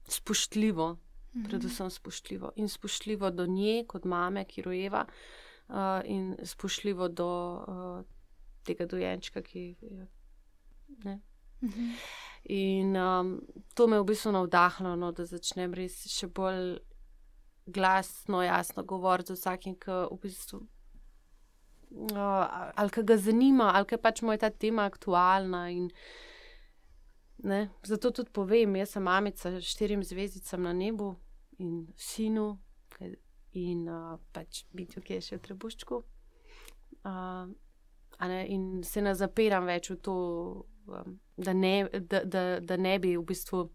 spoštljivo, 0.07 0.97
mhm. 1.35 1.43
predvsem 1.49 1.89
spoštljivo 1.89 2.51
in 2.55 2.69
spoštljivo 2.69 3.31
do 3.31 3.45
nje, 3.45 3.83
kot 3.87 4.05
mame, 4.05 4.45
ki 4.45 4.61
rojeva, 4.61 5.05
uh, 5.67 5.75
in 6.05 6.35
spoštljivo 6.43 7.07
do 7.07 7.29
uh, 7.67 8.05
tega 8.63 8.85
dojenčka, 8.85 9.41
ki 9.41 9.75
je. 9.81 10.07
Ne? 11.03 11.19
Mhm. 11.61 11.91
In 12.43 12.95
um, 12.95 13.41
to 13.75 13.87
me 13.87 13.97
je 13.97 14.01
v 14.01 14.05
bistvu 14.05 14.31
navdahnilo, 14.31 14.95
no, 14.95 15.11
da 15.11 15.25
začnem 15.27 15.73
res 15.77 16.01
še 16.09 16.29
bolj 16.31 16.79
glasno, 17.69 18.41
jasno 18.43 18.83
govoriti 18.83 19.35
z 19.35 19.39
vsakim, 19.39 19.75
ki 19.77 19.97
v 20.09 20.19
bistvu. 20.23 20.63
Uh, 21.89 22.45
ali 22.77 22.93
kaj 22.93 23.03
ga 23.03 23.17
zanima, 23.17 23.71
ali 23.73 23.89
kaj 23.89 24.01
pač 24.01 24.21
mu 24.21 24.33
je 24.33 24.41
ta 24.41 24.49
tema 24.49 24.85
aktualna. 24.89 25.67
In, 25.73 25.89
ne, 27.43 27.69
zato 27.83 28.11
tudi 28.11 28.33
povem, 28.33 28.75
jaz 28.81 28.95
sem 28.95 29.05
mamica 29.05 29.53
štirim 29.61 30.03
zvezdicam 30.05 30.65
na 30.65 30.73
nebu 30.73 31.15
in 31.59 31.87
sinu, 31.97 32.57
in 33.57 33.87
uh, 33.89 34.17
pač 34.33 34.63
biti, 34.73 35.01
ki 35.01 35.17
je 35.17 35.25
še 35.29 35.39
v 35.39 35.45
trebuščku. 35.49 36.01
Uh, 37.05 37.49
ne, 38.27 38.41
in 38.47 38.83
se 38.83 39.01
ne 39.01 39.15
zapiram 39.15 39.65
več 39.69 39.89
v 39.93 39.97
to, 40.03 40.15
da, 41.37 41.53
ne, 41.53 41.89
da, 41.99 42.23
da, 42.23 42.59
da 42.59 42.77
ne 42.77 42.99
bi 42.99 43.15
v 43.17 43.23
bistvu 43.25 43.69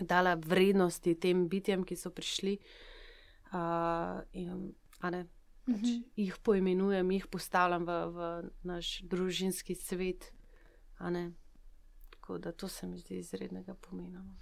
dala 0.00 0.34
vrednosti 0.34 1.14
tem 1.20 1.48
bitjem, 1.48 1.84
ki 1.84 1.96
so 1.96 2.10
prišli. 2.10 2.58
Uh, 3.50 4.20
in, 4.32 4.72
ne, 5.02 5.24
pač 5.66 5.74
mm 5.74 5.74
-hmm. 5.74 6.02
Jih 6.16 6.36
poimenujem, 6.42 7.10
jih 7.10 7.26
postavljam 7.26 7.84
v, 7.86 8.06
v 8.06 8.50
naš 8.62 9.00
družinski 9.02 9.74
svet. 9.74 10.32
Tako 12.10 12.38
da 12.38 12.52
to 12.52 12.68
se 12.68 12.86
mi 12.86 12.98
zdi 12.98 13.18
izrednega 13.18 13.74
pomena. 13.74 14.22
No. 14.22 14.34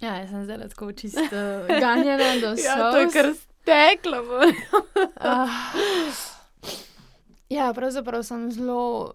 Ja, 0.00 0.14
jaz 0.14 0.30
sem 0.30 0.44
zdaj 0.44 0.68
tako 0.68 0.92
čisto 0.92 1.20
ganjena, 1.82 2.40
da 2.40 2.56
se 2.56 2.62
ja, 2.62 2.92
to 2.92 2.98
je 2.98 3.08
kar 3.10 3.34
steklo. 3.34 4.18
uh, 4.20 5.50
ja, 7.48 7.72
pravzaprav 7.74 8.22
sem 8.22 8.50
zelo 8.52 9.12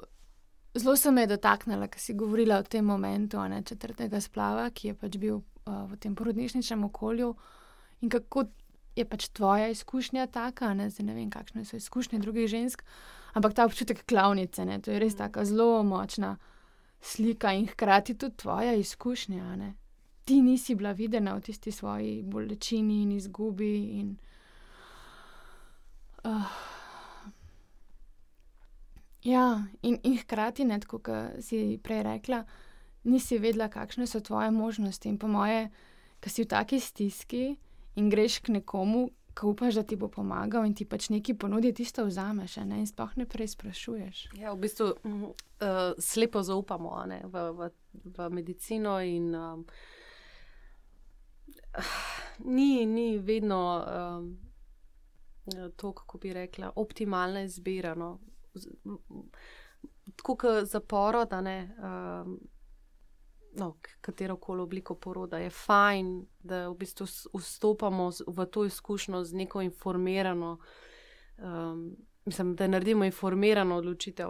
Zelo 0.76 0.96
se 0.96 1.12
me 1.12 1.22
je 1.22 1.28
dotaknila, 1.28 1.88
ker 1.88 2.02
si 2.02 2.16
govorila 2.18 2.58
o 2.58 2.64
tem 2.64 2.86
momentu 2.86 3.42
ne, 3.50 3.62
četrtega 3.62 4.22
splava, 4.22 4.70
ki 4.74 4.88
je 4.88 4.94
pač 4.98 5.18
bil 5.22 5.36
uh, 5.38 5.84
v 5.92 6.00
tem 6.02 6.16
porodnišničnem 6.18 6.84
okolju 6.90 7.30
in 8.02 8.10
kako 8.10 8.48
je 8.96 9.06
pač 9.06 9.28
tvoja 9.30 9.70
izkušnja 9.70 10.26
taka. 10.34 10.74
Ne, 10.74 10.90
ne 10.90 11.14
vem, 11.14 11.30
kakšne 11.30 11.66
so 11.66 11.78
izkušnje 11.78 12.20
drugih 12.26 12.50
žensk, 12.50 12.82
ampak 13.38 13.54
ta 13.54 13.68
občutek 13.70 14.02
klavnice, 14.10 14.66
ne, 14.66 14.82
to 14.82 14.92
je 14.92 15.00
res 15.00 15.16
tako 15.16 15.46
zelo 15.46 15.84
močna 15.84 16.38
slika 17.02 17.54
in 17.54 17.68
hkrati 17.70 18.18
tudi 18.18 18.42
tvoja 18.42 18.74
izkušnja. 18.74 19.56
Ne. 19.56 19.74
Ti 20.26 20.42
nisi 20.42 20.76
bila 20.76 20.92
videna 20.98 21.36
v 21.36 21.42
tisti 21.46 21.72
svoji 21.72 22.22
bolečini 22.24 23.04
in 23.04 23.12
izgubi. 23.12 23.74
In, 24.02 24.16
uh, 26.24 26.73
Ja, 29.24 29.64
in, 29.82 29.98
in 30.04 30.18
hkrati, 30.20 30.66
ne, 30.68 30.80
kot 30.88 31.08
si 31.40 31.80
prej 31.84 32.04
rekla, 32.04 32.44
nisi 33.08 33.40
vedela, 33.40 33.70
kakšne 33.72 34.08
so 34.08 34.20
tvoje 34.20 34.52
možnosti. 34.52 35.10
In 35.10 35.18
po 35.20 35.30
moje, 35.32 35.70
ki 36.20 36.30
si 36.30 36.44
v 36.44 36.52
taki 36.52 36.80
stiski 36.80 37.44
in 37.96 38.10
greš 38.12 38.42
k 38.44 38.58
nekomu, 38.60 39.08
ki 39.34 39.48
upaš, 39.48 39.80
da 39.80 39.84
ti 39.88 39.96
bo 39.96 40.12
pomagal 40.12 40.68
in 40.68 40.76
ti 40.76 40.86
pač 40.86 41.08
nekaj 41.10 41.38
ponudi, 41.40 41.72
tisto 41.74 42.06
vzameš 42.06 42.60
ne, 42.68 42.84
in 42.84 42.88
sploh 42.88 43.16
ne 43.18 43.26
prej 43.26 43.54
sprašuješ. 43.56 44.18
Ja, 44.38 44.52
v 44.54 44.60
bistvu 44.68 44.92
uh, 44.92 45.96
slepo 45.98 46.44
zaupamo 46.44 46.92
ne, 47.10 47.24
v, 47.24 47.48
v, 47.58 47.72
v 48.04 48.30
medicino. 48.30 49.00
In, 49.02 49.32
um, 49.34 49.64
ni, 52.58 52.86
ni 52.86 53.18
vedno 53.18 53.62
um, 53.80 54.30
to, 55.48 55.96
kako 55.96 56.20
bi 56.20 56.36
rekla, 56.36 56.76
optimalna 56.76 57.48
izbira. 57.48 57.96
No 57.96 58.20
tako 60.16 60.36
kot 60.36 60.66
zaporo, 60.66 61.26
da 61.26 61.42
ne. 61.42 61.76
Um, 61.78 62.40
no, 63.56 63.78
katero 64.02 64.38
koli 64.38 64.62
obliko 64.62 64.96
poroda, 64.96 65.38
je 65.38 65.50
fajn, 65.50 66.26
da 66.40 66.70
v 66.70 66.78
bistvu 66.78 67.06
vstopamo 67.38 68.10
v 68.28 68.46
to 68.46 68.66
izkušnjo 68.66 69.24
z 69.24 69.34
neko 69.34 69.62
informirano, 69.62 70.58
um, 71.38 71.96
mislim, 72.26 72.56
da 72.56 72.68
naredimo 72.68 73.06
informirano 73.06 73.76
odločitev, 73.76 74.30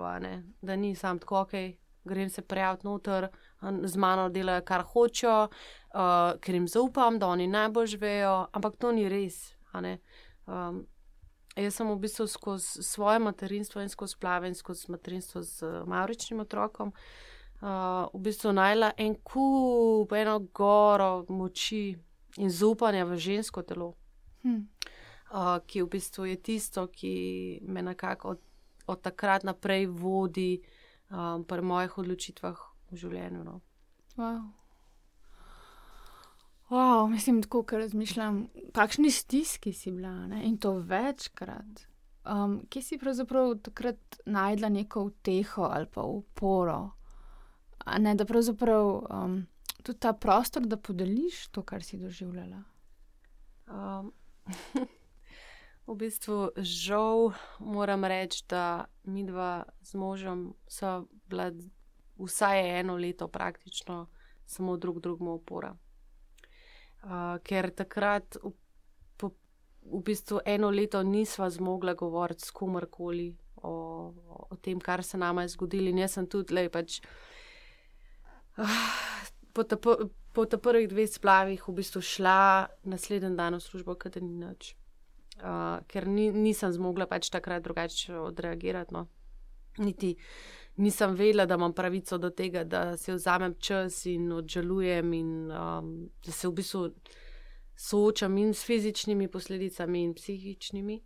da 0.62 0.76
ni 0.76 0.96
sam 0.96 1.20
tako, 1.20 1.40
ok, 1.42 1.52
grem 2.04 2.30
se 2.30 2.42
prijaviti 2.42 2.88
noter, 2.88 3.28
z 3.84 3.98
mano 3.98 4.30
delajo, 4.30 4.62
kar 4.62 4.84
hočejo, 4.84 5.44
uh, 5.44 6.40
ker 6.42 6.56
jim 6.56 6.68
zaupam, 6.68 7.20
da 7.20 7.28
oni 7.28 7.48
najbolj 7.48 7.88
živejo, 7.88 8.48
ampak 8.52 8.76
to 8.76 8.92
ni 8.92 9.10
res. 9.10 9.56
Um, 9.74 10.86
jaz 11.56 11.76
sem 11.76 11.90
v 11.90 12.00
bistvu 12.00 12.28
skozi 12.28 12.84
svoje 12.84 13.20
materinstvo 13.20 13.82
in 13.82 13.90
skozi 13.90 14.18
plave 14.20 14.48
in 14.48 14.56
skozi 14.56 14.92
materinstvo 14.92 15.42
z 15.42 15.64
uh, 15.64 15.88
Mauričnim 15.88 16.40
otrokom 16.40 16.94
uh, 17.62 18.10
v 18.14 18.20
bistvu 18.20 18.54
najla 18.54 18.94
en 18.98 19.16
kup, 19.16 20.12
eno 20.12 20.40
goro 20.40 21.26
moči 21.30 21.96
in 22.38 22.50
zaupanja 22.50 23.06
v 23.06 23.18
žensko 23.18 23.62
telo, 23.62 23.94
hmm. 24.44 24.68
uh, 25.32 25.60
ki 25.68 25.84
v 25.84 25.90
bistvu 25.90 26.26
je 26.26 26.42
tisto, 26.42 26.88
ki 26.88 27.14
me 27.68 27.82
nekako 27.82 28.36
od, 28.36 28.42
od 28.88 29.02
takrat 29.02 29.44
naprej 29.44 29.86
vodi 29.88 30.58
um, 31.10 31.46
pri 31.46 31.62
mojih 31.62 31.98
odločitvah 31.98 32.58
v 32.92 32.98
življenju. 32.98 33.44
No. 33.46 33.62
Wow. 34.18 34.63
Wow, 36.74 37.08
mislim, 37.08 37.44
tako 37.44 37.66
razmišljam, 37.78 38.48
kakšni 38.72 39.12
stiski 39.12 39.74
si 39.74 39.92
bila 39.92 40.28
ne? 40.28 40.44
in 40.46 40.58
to 40.58 40.72
večkrat. 40.74 41.88
Um, 42.26 42.66
kje 42.70 42.82
si 42.82 42.98
pravzaprav 42.98 43.56
takrat 43.56 43.98
najdla 44.26 44.70
neko 44.70 45.04
uteho 45.04 45.62
ali 45.62 45.86
pa 45.94 46.02
uporo? 46.02 46.90
ne, 47.98 48.16
da 48.16 48.26
pravzaprav 48.26 48.88
um, 48.88 49.46
tudi 49.84 50.00
ta 50.00 50.14
prostor, 50.14 50.66
da 50.66 50.78
podeliš 50.78 51.48
to, 51.48 51.62
kar 51.62 51.84
si 51.84 51.98
doživljala. 51.98 52.64
Um, 53.68 54.12
v 55.88 55.96
bistvu, 55.96 56.50
žal 56.58 57.32
moram 57.60 58.04
reči, 58.04 58.46
da 58.50 58.86
mi 59.04 59.26
dva 59.26 59.64
z 59.82 59.94
možem 59.94 60.54
so 60.68 61.06
bila 61.30 61.52
vsaj 62.18 62.80
eno 62.80 62.98
leto 62.98 63.28
praktično 63.28 64.08
samo 64.46 64.78
drug 64.78 65.00
drugemu 65.00 65.34
opora. 65.34 65.76
Uh, 67.04 67.36
ker 67.44 67.68
takrat, 67.76 68.38
v, 68.40 68.54
po, 69.20 69.34
v 69.84 70.02
bistvu, 70.08 70.40
eno 70.48 70.70
leto 70.72 71.02
nisva 71.04 71.50
zmogla 71.52 71.98
govoriti 72.00 72.48
s 72.48 72.52
komarkoli 72.56 73.34
o, 73.64 73.74
o 74.50 74.56
tem, 74.62 74.80
kar 74.80 75.04
se 75.04 75.18
nama 75.18 75.44
je 75.44 75.56
zgodilo. 75.58 75.92
In 75.92 76.00
jaz 76.04 76.16
sem 76.16 76.28
tudi, 76.32 76.56
le 76.56 76.70
pač 76.72 77.02
po, 79.54 79.64
ta, 79.64 79.78
po, 79.78 79.98
po 80.34 80.46
ta 80.46 80.58
prvih 80.58 80.88
dveh 80.88 81.10
splavih 81.10 81.68
v 81.68 81.76
bistvu 81.76 82.02
šla 82.02 82.68
naslednji 82.88 83.36
dan 83.38 83.58
v 83.58 83.64
službo, 83.64 83.96
kaj 83.96 84.22
ni 84.22 84.46
nič. 84.46 84.76
Uh, 85.42 85.82
ker 85.90 86.08
ni, 86.08 86.30
nisem 86.32 86.72
zmogla 86.72 87.08
pač 87.10 87.32
takrat 87.34 87.64
drugače 87.66 88.16
odreagirati. 88.22 88.94
No. 88.94 89.08
Niti 89.82 90.14
nisem 90.76 91.16
vedela, 91.16 91.46
da 91.46 91.56
imam 91.56 91.74
pravico 91.74 92.18
do 92.18 92.30
tega, 92.30 92.64
da 92.64 92.98
se 92.98 93.14
vzamem 93.14 93.56
čas 93.60 94.06
in 94.06 94.32
odžalujem, 94.32 95.14
in 95.14 95.52
um, 95.52 96.10
da 96.26 96.32
se 96.32 96.48
v 96.48 96.52
bistvu 96.52 96.90
soočam 97.76 98.38
in 98.38 98.54
s 98.54 98.66
fizičnimi 98.66 99.28
posledicami 99.28 100.04
in 100.04 100.14
psihičnimi. 100.14 101.02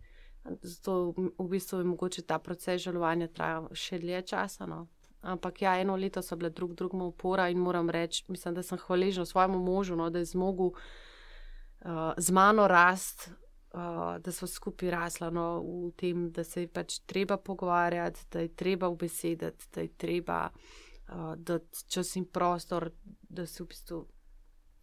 Zato 0.62 1.14
v 1.38 1.48
bistvu 1.48 1.78
je 1.78 1.84
mogoče 1.84 2.22
ta 2.22 2.38
proces 2.38 2.82
žalovanja 2.82 3.28
trajati 3.28 3.76
še 3.76 3.98
dlje 3.98 4.22
časa. 4.22 4.66
No. 4.66 4.86
Ampak 5.20 5.62
ja, 5.62 5.76
eno 5.80 5.96
leto 5.96 6.22
so 6.22 6.36
bile 6.36 6.50
drug 6.50 6.74
drugemu 6.74 7.10
upora 7.10 7.48
in 7.48 7.58
moram 7.58 7.90
reči, 7.90 8.24
mislim, 8.28 8.54
da 8.54 8.62
sem 8.62 8.78
hvaležna 8.78 9.26
svojemu 9.26 9.58
možu, 9.58 9.96
no, 9.96 10.10
da 10.10 10.18
je 10.18 10.24
zmogel 10.24 10.70
uh, 10.70 12.14
z 12.16 12.30
mano 12.30 12.68
rast, 12.68 13.30
uh, 13.78 14.18
da 14.22 14.32
smo 14.32 14.48
skupaj 14.48 14.90
rasla 14.90 15.30
no, 15.30 15.46
v 15.62 15.92
tem, 15.96 16.26
da 16.32 16.44
se 16.44 16.66
je 16.66 16.68
pač 16.68 16.98
treba 17.06 17.36
pogovarjati, 17.36 18.26
da 18.32 18.40
je 18.40 18.48
treba 18.48 18.88
ubesediti, 18.88 19.68
da 19.74 19.80
je 19.80 19.88
treba 19.88 20.40
uh, 20.50 21.34
dati 21.36 21.84
čas 21.88 22.16
in 22.16 22.24
prostor, 22.24 22.90
da 23.28 23.46
se 23.46 23.62
v 23.62 23.66
bistvu 23.66 24.02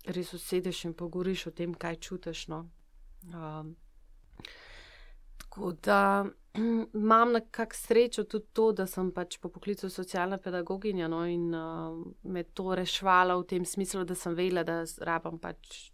res 0.06 0.34
usedeš 0.34 0.86
in 0.86 0.94
pogovoriš 0.94 1.48
o 1.48 1.52
tem, 1.52 1.74
kaj 1.74 1.96
čutiš. 1.96 2.48
No. 2.48 2.66
Um, 3.34 3.76
tako 5.38 5.72
da. 5.84 6.26
imam 6.94 7.32
nekako 7.32 7.76
srečo 7.76 8.24
tudi 8.24 8.46
to, 8.54 8.72
da 8.72 8.88
sem 8.88 9.12
pač 9.12 9.38
po 9.38 9.50
poklicu 9.50 9.90
socialna 9.90 10.38
pedagoginja 10.38 11.08
no, 11.08 11.26
in 11.26 11.54
uh, 11.56 12.06
me 12.24 12.44
to 12.44 12.76
rešvala 12.76 13.38
v 13.38 13.44
tem 13.44 13.66
smislu, 13.66 14.04
da 14.04 14.16
sem 14.16 14.36
vedela, 14.36 14.64
da 14.64 14.84
rabam 15.00 15.40
pač. 15.40 15.92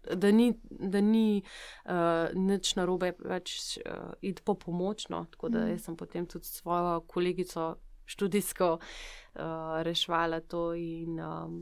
Da 0.00 0.30
ni, 0.32 0.52
da 0.70 1.00
ni 1.00 1.42
uh, 1.84 2.32
nič 2.34 2.72
narobe, 2.78 3.12
več 3.20 3.78
uh, 3.84 4.14
iti 4.24 4.42
po 4.42 4.54
pomoč. 4.54 5.08
No. 5.12 5.26
Tako 5.30 5.50
da 5.52 5.66
mm. 5.66 5.78
sem 5.78 5.96
potem 5.96 6.26
tudi 6.26 6.48
svojo 6.48 7.00
kolegico 7.06 7.74
študijsko 8.10 8.70
uh, 8.78 9.82
rešvala 9.86 10.40
to, 10.40 10.72
in 10.74 11.20
um, 11.20 11.58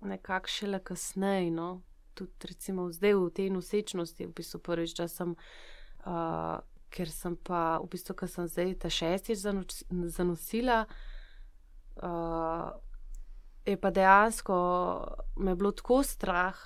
nekako 0.00 0.48
šele 0.48 0.80
kasneje, 0.80 1.50
no. 1.50 1.82
tudi 2.16 2.48
recimo 2.48 2.88
zdaj 2.92 3.14
v 3.14 3.28
tej 3.36 3.50
nosečnosti, 3.52 4.26
v 4.26 4.32
bistvu 4.32 4.62
prvič, 4.64 4.96
da 4.96 5.08
sem 5.12 5.36
uh, 5.36 6.56
ker 6.90 7.10
sem 7.10 7.36
pa 7.36 7.76
v 7.82 7.90
bistvu, 7.92 8.16
ker 8.16 8.30
sem 8.30 8.48
zdaj 8.48 8.74
ta 8.80 8.90
šestič 8.92 9.42
zanosila, 10.16 10.84
uh, 12.00 12.72
je 13.66 13.76
pa 13.80 13.90
dejansko 13.90 14.56
me 15.36 15.54
bilo 15.54 15.72
tako 15.72 16.02
strah 16.02 16.56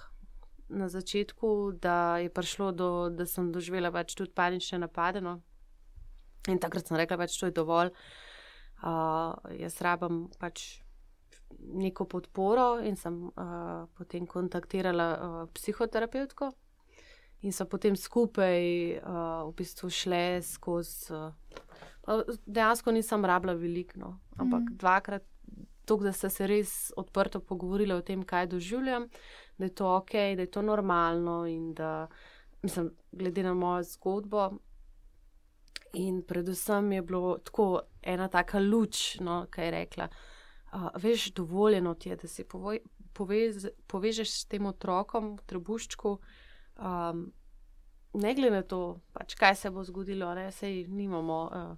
na 0.69 0.89
začetku, 0.89 1.73
da 1.83 2.19
je 2.19 2.31
prišlo 2.31 2.73
do, 2.73 2.91
da 3.11 3.27
sem 3.27 3.53
doživela 3.53 3.91
pač 3.91 4.15
tudi 4.15 4.31
panične 4.35 4.79
napade. 4.79 5.21
No. 5.21 5.41
In 6.49 6.61
takrat 6.63 6.87
sem 6.87 6.97
rekla, 6.97 7.17
da 7.17 7.25
pač 7.25 7.39
to 7.41 7.51
je 7.51 7.57
dovolj. 7.57 7.91
Uh, 8.81 9.35
jaz 9.59 9.81
rabim 9.85 10.29
pač 10.41 10.81
neko 11.61 12.07
podporo 12.09 12.79
in 12.87 12.97
sem 12.97 13.27
uh, 13.29 13.85
potem 13.99 14.27
kontaktirala 14.27 15.09
uh, 15.13 15.43
psihoterapevtko 15.53 16.49
in 17.45 17.53
so 17.53 17.67
potem 17.69 17.97
skupaj 17.97 18.61
uh, 19.01 19.49
v 19.49 19.53
bistvu 19.59 19.91
šle 19.93 20.41
skozi. 20.45 21.13
Uh, 21.13 22.23
dejansko 22.47 22.93
nisem 22.95 23.25
rabila 23.25 23.55
veliko, 23.59 23.99
no, 24.01 24.15
ampak 24.39 24.65
mm. 24.65 24.77
dvakrat, 24.81 25.27
tok, 25.91 26.05
da 26.07 26.13
ste 26.15 26.31
se 26.31 26.47
res 26.47 26.73
odprto 26.97 27.41
pogovorili 27.43 27.95
o 27.97 28.03
tem, 28.07 28.23
kaj 28.23 28.47
doživljam, 28.55 29.09
da 29.59 29.67
je 29.67 29.75
to 29.75 29.89
ok, 29.97 30.13
da 30.39 30.47
je 30.47 30.51
to 30.55 30.63
normalno 30.63 31.43
in 31.51 31.73
da, 31.75 32.07
mislim, 32.63 32.93
glede 33.13 33.43
na 33.43 33.55
mojo 33.55 33.83
zgodbo. 33.83 34.51
In 35.99 36.23
predvsem 36.23 36.93
je 36.93 37.03
bilo 37.03 37.39
tako 37.43 37.81
ena 38.03 38.29
taka 38.31 38.61
luč, 38.63 39.19
no, 39.21 39.43
kaj 39.51 39.65
je 39.65 39.71
rekla. 39.71 40.09
Uh, 40.71 40.87
veš, 41.03 41.33
dovoljeno 41.35 41.95
ti 41.95 42.09
je, 42.09 42.17
da 42.17 42.29
se 42.29 42.45
povez, 43.13 43.67
povežeš 43.91 44.31
s 44.31 44.47
tem 44.47 44.67
otrokom 44.71 45.35
v 45.35 45.47
trebuščku, 45.51 46.13
um, 46.79 47.25
ne 48.15 48.35
glede 48.35 48.55
na 48.55 48.63
to, 48.63 49.01
pač, 49.13 49.35
kaj 49.35 49.57
se 49.59 49.71
bo 49.75 49.83
zgodilo, 49.85 50.31
ne 50.35 50.47
sej 50.55 50.85
nimamo 50.87 51.41
uh, 51.43 51.75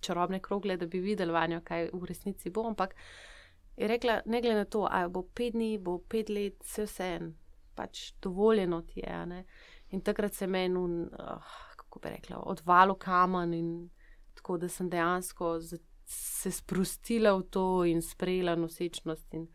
čarobne 0.00 0.40
krogle, 0.40 0.76
da 0.76 0.86
bi 0.86 1.00
videli 1.00 1.32
vanjo, 1.32 1.60
kaj 1.64 1.90
v 1.92 2.04
resnici 2.08 2.50
bo. 2.50 2.66
Ampak 2.68 2.94
je 3.80 3.88
rekla, 3.88 4.20
ne 4.26 4.40
glede 4.40 4.56
na 4.56 4.64
to, 4.64 4.86
ali 4.90 5.08
bo 5.08 5.22
pet 5.22 5.54
dni, 5.54 5.78
bo 5.78 5.98
pet 5.98 6.28
let, 6.28 6.58
vse 6.64 6.84
vse 6.84 7.06
en, 7.16 7.30
pač 7.74 8.10
dovoljeno 8.22 8.82
ti 8.82 9.00
je. 9.00 9.44
In 9.90 10.00
takrat 10.04 10.34
se 10.34 10.46
meni, 10.46 10.78
uh, 10.78 11.54
kako 11.76 11.98
bi 11.98 12.08
rekla, 12.08 12.42
odvalo 12.46 12.94
kamen 12.94 13.54
in 13.54 13.70
tako, 14.34 14.58
da 14.58 14.68
sem 14.68 14.90
dejansko 14.90 15.58
se 16.06 16.50
sprostila 16.50 17.32
v 17.38 17.42
to 17.42 17.84
in 17.84 18.02
sprejela 18.02 18.54
nosečnost. 18.56 19.34
In, 19.34 19.48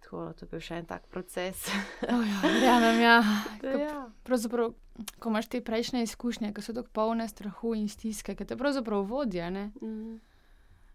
tako, 0.00 0.32
to 0.38 0.44
je 0.44 0.48
bil 0.48 0.60
še 0.60 0.78
en 0.78 0.86
tak 0.86 1.06
proces. 1.10 1.66
oh, 2.14 2.24
ja, 2.62 2.78
vem, 2.78 3.02
ja. 3.02 3.20
ja. 3.88 4.00
Pravzaprav, 4.22 4.74
ko 5.18 5.34
imaš 5.34 5.48
te 5.48 5.64
prejšnje 5.64 6.06
izkušnje, 6.06 6.54
ki 6.54 6.62
so 6.62 6.76
tako 6.76 6.94
polne 6.94 7.26
strahu 7.28 7.74
in 7.74 7.88
stiske, 7.88 8.36
ki 8.38 8.46
te 8.46 8.56
pravzaprav 8.56 9.02
vodijo. 9.08 9.50
Mm. 9.50 10.20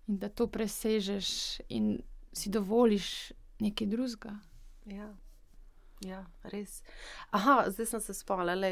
In 0.07 0.19
da 0.21 0.29
to 0.29 0.47
presežeš 0.47 1.60
in 1.67 1.97
si 2.34 2.50
dovoliš 2.50 3.32
nekaj 3.60 3.88
drugega. 3.88 4.36
Ja. 4.86 5.16
ja, 6.02 6.26
res. 6.44 6.84
Aha, 7.32 7.66
zdaj 7.68 7.86
sem 7.86 8.02
se 8.02 8.13
spomnila. 8.13 8.72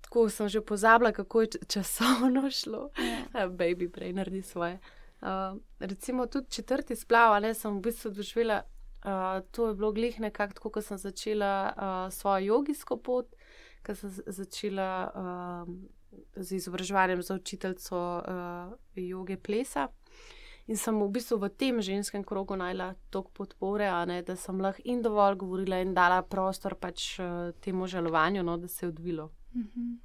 Tako 0.00 0.28
sem 0.28 0.48
že 0.48 0.60
pozabila, 0.60 1.12
kako 1.12 1.40
je 1.40 1.48
časovno 1.68 2.50
šlo. 2.60 2.90
Ja, 3.34 3.48
baby, 3.60 3.88
prej 3.92 4.12
naredi 4.12 4.42
svoje. 4.42 4.80
Uh, 5.20 5.60
recimo 5.78 6.26
tudi 6.26 6.50
četrti 6.50 6.96
splav, 6.96 7.32
ali 7.32 7.54
sem 7.54 7.76
v 7.76 7.80
bistvu 7.80 8.10
doživela 8.10 8.62
Uh, 9.04 9.46
to 9.50 9.68
je 9.68 9.74
bilo 9.74 9.92
glih 9.92 10.20
nekako 10.20 10.52
tako, 10.54 10.70
ko 10.70 10.82
sem 10.82 10.98
začela 10.98 11.72
uh, 11.76 12.12
svojo 12.12 12.44
jogijsko 12.44 12.96
pot, 12.96 13.32
ko 13.86 13.94
sem 13.94 14.10
začela 14.26 15.12
uh, 15.14 15.74
z 16.36 16.52
izobraževanjem 16.52 17.22
za 17.22 17.34
učiteljico 17.34 17.96
uh, 17.96 18.72
joge 18.94 19.36
plesa. 19.36 19.88
In 20.70 20.78
sem 20.78 20.94
v 20.94 21.08
bistvu 21.10 21.40
v 21.42 21.48
tem 21.50 21.80
ženskem 21.82 22.22
krogu 22.22 22.54
najla 22.54 22.94
toliko 23.10 23.30
podpore, 23.42 23.88
ne, 24.06 24.20
da 24.22 24.36
sem 24.38 24.60
lahko 24.62 24.84
in 24.86 25.02
dovolj 25.02 25.40
govorila 25.42 25.80
in 25.82 25.94
dala 25.94 26.22
prostor 26.22 26.76
pač 26.78 27.18
uh, 27.18 27.50
temu 27.58 27.88
žalovanju, 27.90 28.44
no, 28.46 28.54
da 28.56 28.68
se 28.68 28.86
je 28.86 28.88
odvilo. 28.88 29.30
Uh 29.54 29.62
-huh. 29.62 29.98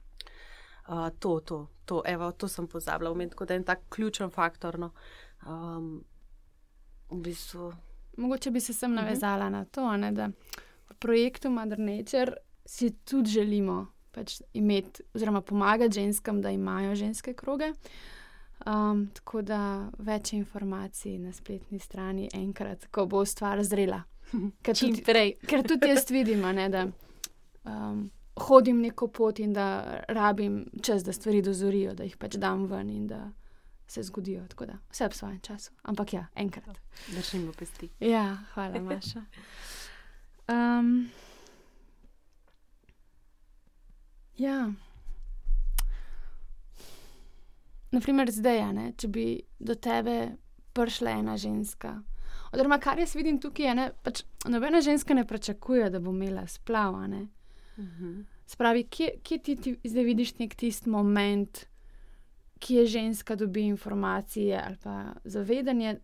uh, 0.89 1.09
to, 1.19 1.39
to, 1.39 1.67
to, 1.85 2.01
evo, 2.05 2.31
to 2.31 2.47
sem 2.47 2.67
pozabila, 2.67 3.11
umet, 3.11 3.35
da 3.47 3.53
je 3.53 3.57
en 3.57 3.63
tak 3.63 3.79
ključen 3.89 4.29
faktor. 4.29 4.79
No. 4.79 4.91
Um, 5.45 6.03
v 7.09 7.21
bistvu. 7.21 7.73
Mogoče 8.17 8.51
bi 8.51 8.59
se 8.59 8.73
sem 8.73 8.91
mhm. 8.91 9.01
navezala 9.01 9.45
uh 9.45 9.51
-huh. 9.51 9.51
na 9.51 9.65
to, 9.65 9.97
ne, 9.97 10.11
da 10.11 10.27
v 10.89 10.93
projektu 10.99 11.49
Mother 11.49 11.79
Nature 11.79 12.33
si 12.65 12.91
tudi 12.91 13.29
želimo 13.29 13.87
pač 14.11 14.41
imeti, 14.53 15.03
oziroma 15.13 15.41
pomagati 15.41 15.93
ženskam, 15.93 16.41
da 16.41 16.49
imajo 16.49 16.95
ženske 16.95 17.33
kroge. 17.33 17.73
Um, 18.65 19.07
tako 19.13 19.41
da 19.45 19.89
več 19.97 20.33
informacij 20.33 21.19
na 21.21 21.33
spletni 21.33 21.79
strani, 21.79 22.29
enkrat, 22.33 22.87
ko 22.91 23.05
bo 23.05 23.25
stvar 23.25 23.61
zrela. 23.63 24.01
Ker 24.65 24.77
tudi, 24.77 25.03
ker 25.49 25.63
tudi 25.63 25.89
jaz 25.91 26.09
vidim, 26.11 26.41
ne, 26.57 26.69
da 26.73 26.85
um, 27.69 28.07
hodim 28.47 28.81
neko 28.81 29.07
pot 29.13 29.39
in 29.39 29.53
da 29.53 30.01
rabim 30.09 30.63
čas, 30.83 31.03
da 31.05 31.13
stvari 31.13 31.43
dozorijo, 31.45 31.93
da 31.93 32.03
jih 32.03 32.17
pač 32.17 32.39
dam 32.41 32.65
ven 32.71 32.89
in 32.89 33.05
da 33.07 33.21
se 33.87 34.03
zgodijo. 34.03 34.47
Tako 34.49 34.65
da 34.65 34.79
vse 34.89 35.11
v 35.13 35.19
svojem 35.19 35.39
času. 35.45 35.71
Ampak 35.83 36.13
ja, 36.13 36.25
enkrat. 36.35 36.81
Držimo 37.13 37.53
pesti. 37.53 37.89
Ja, 37.99 38.31
hvala, 38.55 38.81
Maša. 38.81 39.21
Um, 40.49 41.07
Ja. 44.37 44.71
Naprimer, 47.95 48.31
zdaj, 48.31 48.61
ne, 48.75 48.89
če 48.99 49.07
bi 49.07 49.25
do 49.59 49.75
tebe 49.79 50.35
prišla 50.75 51.19
ena 51.21 51.37
ženska. 51.39 51.95
Oziroma, 52.51 52.79
kar 52.83 52.99
jaz 52.99 53.15
vidim 53.15 53.39
tukaj, 53.39 53.69
je, 53.69 53.75
da 53.75 53.85
pač 54.03 54.23
nobena 54.51 54.81
ženska 54.83 55.15
ne 55.15 55.23
pričakuje, 55.27 55.89
da 55.89 55.99
bo 56.03 56.11
imela 56.11 56.47
splav. 56.47 56.93
Uh 56.93 57.05
mhm. 57.05 57.27
-huh. 57.77 58.23
Spravi, 58.47 58.83
kje, 58.83 59.09
kje 59.23 59.37
ti, 59.37 59.55
ti 59.55 59.77
zdaj 59.83 60.03
vidiš 60.03 60.37
nek 60.37 60.55
tisti 60.55 60.89
moment, 60.89 61.65
ki 62.59 62.75
je 62.75 62.85
ženska 62.85 63.35
dobi 63.35 63.61
informacije 63.61 64.61
ali 64.65 64.77
pa 64.83 65.13
zavedanje, 65.23 65.99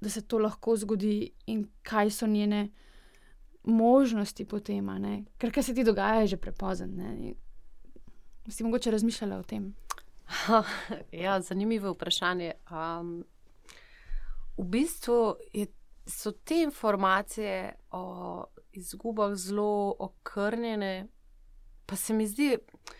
da 0.00 0.10
se 0.10 0.22
to 0.22 0.38
lahko 0.38 0.76
zgodi 0.76 1.30
in 1.46 1.66
kaj 1.82 2.10
so 2.10 2.26
njene 2.26 2.68
možnosti 3.64 4.44
potem, 4.44 4.88
ker 5.38 5.52
kar 5.52 5.64
se 5.64 5.74
ti 5.74 5.84
dogaja, 5.84 6.20
je 6.20 6.26
že 6.26 6.36
prepozno. 6.36 6.88
Si 8.48 8.64
mogoče 8.64 8.90
razmišljala 8.90 9.36
o 9.36 9.42
tem? 9.42 9.74
ja, 11.24 11.40
zanimivo 11.40 11.92
vprašanje. 11.92 12.52
Um, 12.70 13.24
v 14.56 14.64
bistvu 14.64 15.36
je, 15.52 15.66
so 16.06 16.32
te 16.32 16.62
informacije 16.62 17.74
o 17.90 18.44
izgubah 18.72 19.34
zelo 19.34 19.96
okrnjene, 19.98 21.06
pa 21.86 21.96
se 21.96 22.14
mi 22.14 22.26
zdi, 22.26 22.56
uh, 22.58 22.94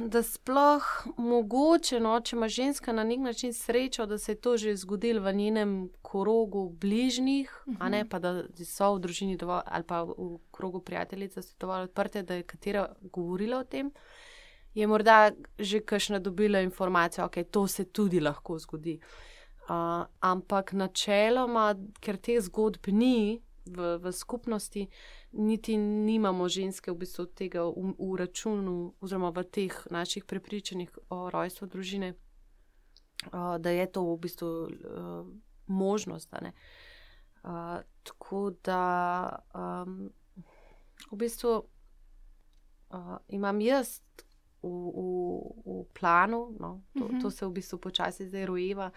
da 0.00 0.22
sploh 0.22 0.84
mogoče, 1.16 2.00
no, 2.00 2.20
če 2.20 2.36
ima 2.36 2.48
ženska 2.48 2.92
na 2.92 3.04
nek 3.04 3.20
način 3.24 3.54
srečo, 3.54 4.06
da 4.06 4.18
se 4.18 4.32
je 4.32 4.40
to 4.40 4.56
že 4.56 4.76
zgodilo 4.76 5.22
v 5.22 5.32
njenem 5.34 5.90
krogu 6.02 6.68
bližnjih, 6.70 7.62
uh 7.66 7.74
-huh. 7.74 7.76
a 7.80 7.88
ne 7.88 8.00
mhm. 8.00 8.08
pa 8.08 8.18
da 8.18 8.42
so 8.64 8.94
v 8.94 9.00
družini 9.00 9.36
dovolj, 9.36 9.62
ali 9.66 9.84
pa 9.84 10.02
v 10.02 10.38
krogu 10.50 10.80
prijateljice 10.80 11.42
so 11.42 11.54
dovolj 11.60 11.82
odprte, 11.82 12.22
da 12.22 12.34
je 12.34 12.42
katera 12.42 12.94
govorila 13.00 13.58
o 13.58 13.64
tem. 13.64 13.92
Je 14.78 14.86
morda 14.86 15.30
že 15.58 15.80
kakšna 15.80 16.18
dobila 16.18 16.60
informacijo, 16.60 17.24
da 17.24 17.28
okay, 17.28 17.44
to 17.50 17.66
se 17.66 17.84
tudi 17.84 18.20
lahko 18.20 18.58
zgodi. 18.58 19.00
Uh, 19.68 20.06
ampak 20.20 20.72
načeloma, 20.72 21.74
ker 22.00 22.16
te 22.16 22.38
zgodb 22.40 22.86
ni 22.86 23.42
v, 23.66 23.98
v 23.98 24.12
skupnosti, 24.12 24.86
niti 25.32 25.76
nimamo 25.76 26.48
ženske 26.48 26.92
v 26.92 26.96
bistvu 27.02 27.26
tega 27.26 27.66
v, 27.66 27.90
v 27.98 28.14
računu, 28.16 28.94
oziroma 29.02 29.32
v 29.34 29.44
teh 29.44 29.74
naših 29.90 30.24
prepričanjih 30.24 30.94
o 31.10 31.26
rojstvu 31.30 31.66
družine, 31.66 32.14
uh, 32.14 33.58
da 33.58 33.74
je 33.74 33.86
to 33.92 34.06
v 34.06 34.16
bistvu 34.24 34.48
uh, 34.48 35.26
možnost. 35.66 36.32
Uh, 36.32 37.82
tako 38.06 38.54
da 38.64 39.42
um, 39.52 40.08
v 41.10 41.16
bistvu 41.18 41.58
uh, 41.58 43.18
imam 43.28 43.60
jaz. 43.60 44.00
V, 44.62 44.68
v, 44.68 45.02
v 45.66 45.84
planu, 45.94 46.56
no, 46.60 46.82
to, 46.98 47.04
uh 47.04 47.10
-huh. 47.10 47.22
to 47.22 47.30
se 47.30 47.46
v 47.46 47.50
bistvu 47.50 47.78
počasi 47.78 48.26
zdaj 48.26 48.46
rojeva, 48.46 48.90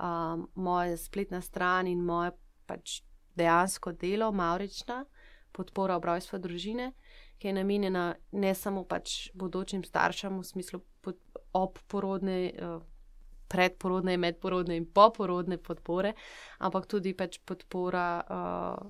um, 0.00 0.48
moja 0.54 0.96
spletna 0.96 1.40
stran 1.40 1.86
in 1.86 2.04
moje 2.04 2.32
pač 2.66 3.02
dejansko 3.36 3.92
delo, 3.92 4.32
Maurična, 4.32 5.04
podpora 5.52 5.96
obrojstva 5.96 6.38
družine, 6.38 6.92
ki 7.38 7.48
je 7.48 7.52
namenjena 7.52 8.14
ne 8.32 8.54
samo 8.54 8.84
pač 8.84 9.30
bodočim 9.34 9.84
staršem 9.84 10.38
v 10.40 10.44
smislu 10.44 10.80
obporodne, 11.52 12.52
eh, 12.52 12.78
predporodne, 13.48 14.16
medporodne 14.16 14.76
in 14.76 14.86
poporodne 14.86 15.58
podpore, 15.58 16.12
ampak 16.58 16.86
tudi 16.86 17.14
pač 17.14 17.38
podpora 17.38 18.08
uh, 18.26 18.88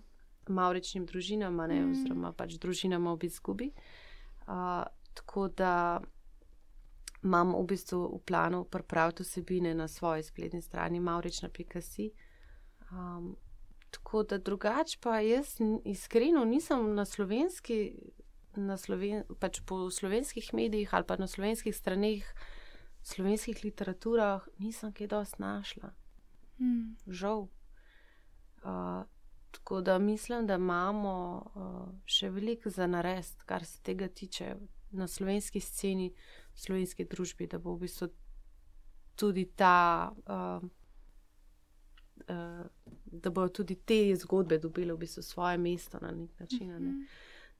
Mauričnim 0.48 1.04
družinam, 1.06 1.60
ne, 1.68 1.82
mm. 1.82 1.90
oziroma 1.92 2.30
pač 2.32 2.56
družinam 2.62 3.06
ob 3.06 3.24
izgubi. 3.28 3.68
Uh, 4.46 4.86
tako 5.16 5.48
da 5.48 6.00
imam 7.24 7.54
v 7.56 7.64
bistvu 7.72 8.04
v 8.14 8.20
planu 8.28 8.64
pripraviti 8.64 9.24
vsebine 9.24 9.74
na 9.74 9.88
svoji 9.88 10.22
spletni 10.22 10.62
strani 10.62 11.00
maurična.si. 11.00 12.10
Um, 12.92 13.36
Tako 13.90 14.22
da 14.22 14.38
drugače, 14.38 14.98
pa 15.00 15.20
jaz 15.20 15.56
iskreno 15.84 16.44
nisem 16.44 16.94
na 16.94 17.04
slovenski, 17.04 17.94
na 18.56 18.76
sloven, 18.76 19.22
pač 19.40 19.60
po 19.66 19.90
slovenskih 19.90 20.50
medijih 20.54 20.94
ali 20.94 21.04
pa 21.06 21.16
na 21.16 21.26
slovenskih 21.26 21.76
straneh, 21.76 22.24
slovenskih 23.02 23.64
literaturah, 23.64 24.48
nisem 24.58 24.92
kaj 24.92 25.06
dosti 25.06 25.42
našla. 25.42 25.92
Hmm. 26.58 26.96
Žal. 27.06 27.48
Uh, 28.62 29.06
tako 29.56 29.80
da 29.80 29.98
mislim, 29.98 30.46
da 30.46 30.54
imamo 30.54 31.12
uh, 31.54 31.88
še 32.04 32.30
veliko 32.30 32.70
za 32.70 32.86
narediti, 32.86 33.44
kar 33.46 33.64
se 33.64 33.82
tega 33.82 34.08
tiče 34.08 34.54
na 34.90 35.08
slovenski 35.08 35.60
sceni, 35.60 36.12
v 36.54 36.60
slovenski 36.60 37.04
družbi, 37.04 37.46
da 37.46 37.58
bo 37.58 37.74
v 37.74 37.86
bistvu 37.86 38.08
tudi 39.16 39.46
ta. 39.56 40.12
Uh, 40.26 40.68
uh, 42.28 42.66
da 43.06 43.30
bodo 43.30 43.48
tudi 43.48 43.74
te 43.74 44.16
zgodbe 44.16 44.58
dobile 44.58 44.94
v 44.94 44.98
bistvu 44.98 45.22
svoje 45.22 45.58
mesto 45.58 45.98
na 46.02 46.10
nek 46.10 46.40
način. 46.40 46.68
Ne? 46.68 46.78
Mhm. 46.80 47.02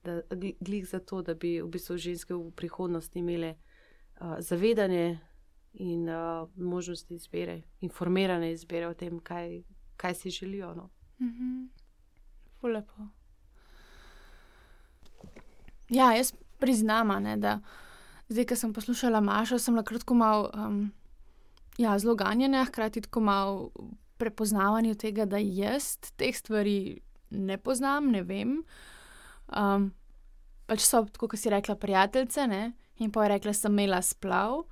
Da, 0.03 0.21
glih 0.59 0.87
za 0.87 0.99
to, 0.99 1.21
da 1.21 1.33
bi 1.33 1.57
v 1.61 1.67
bistvu 1.67 1.97
ženske 1.97 2.33
v 2.33 2.51
prihodnosti 2.55 3.19
imele 3.19 3.55
uh, 3.55 4.37
zavedanje 4.39 5.19
in 5.73 6.09
uh, 6.09 6.49
možnosti 6.55 7.15
izbire, 7.15 7.61
informirane 7.81 8.51
izbire 8.51 8.87
o 8.87 8.93
tem, 8.93 9.19
kaj, 9.19 9.63
kaj 9.97 10.13
si 10.13 10.29
želijo. 10.29 10.75
No? 10.75 10.89
Mhm. 12.63 12.73
Lepo. 12.73 13.07
Ja, 15.89 16.11
jaz 16.13 16.33
priznam, 16.59 17.07
ne, 17.23 17.37
da 17.37 17.59
zdaj, 18.29 18.45
ko 18.45 18.55
sem 18.55 18.73
poslušala 18.73 19.21
Mašo, 19.21 19.59
sem 19.59 19.75
lahko 19.75 20.13
malo 20.13 20.49
um, 20.53 20.91
ja, 21.77 21.99
zelo 21.99 22.15
ganjena, 22.15 22.65
hkrati 22.65 23.01
tako 23.01 23.19
malo 23.19 23.69
prepoznavanju 24.17 24.95
tega, 24.95 25.25
da 25.25 25.37
jaz 25.37 25.97
teh 26.17 26.35
stvari 26.35 26.99
ne 27.29 27.57
poznam, 27.57 28.11
ne 28.11 28.23
vem. 28.23 28.63
Pač 30.67 30.83
so, 30.83 31.05
kot 31.17 31.37
si 31.37 31.49
rekla, 31.49 31.75
prijateljice, 31.75 32.47
ne? 32.47 32.73
in 32.97 33.11
pa 33.11 33.23
je 33.23 33.29
rekla, 33.29 33.53
sem 33.53 33.71
imela 33.71 34.01
splav. 34.01 34.63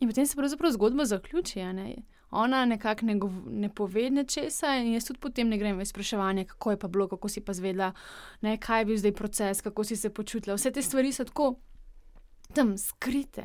In 0.00 0.08
potem 0.10 0.26
se 0.26 0.36
pravzaprav 0.36 0.72
zgodba 0.74 1.04
zaključi. 1.06 1.62
Ne? 1.62 2.02
Ona 2.32 2.64
nekako 2.64 3.06
ne, 3.06 3.18
ne 3.46 3.68
pove 3.68 4.10
nečesa, 4.10 4.76
in 4.80 4.94
jaz 4.94 5.04
tudi 5.04 5.20
potem 5.20 5.50
ne 5.52 5.58
grem 5.60 5.76
v 5.78 5.84
spraševanje, 5.84 6.46
kako 6.54 6.70
je 6.70 6.78
pa 6.80 6.88
bilo, 6.88 7.08
kako 7.08 7.28
si 7.28 7.42
pa 7.44 7.52
zvedla, 7.52 7.92
ne? 8.40 8.56
kaj 8.56 8.80
je 8.80 8.84
bil 8.88 8.96
zdaj 8.96 9.12
proces, 9.12 9.60
kako 9.60 9.84
si 9.84 9.96
se 9.96 10.10
počutila. 10.10 10.56
Vse 10.56 10.72
te 10.72 10.82
stvari 10.82 11.12
so 11.12 11.24
tako 11.28 11.54
tam 12.54 12.78
skrite. 12.78 13.44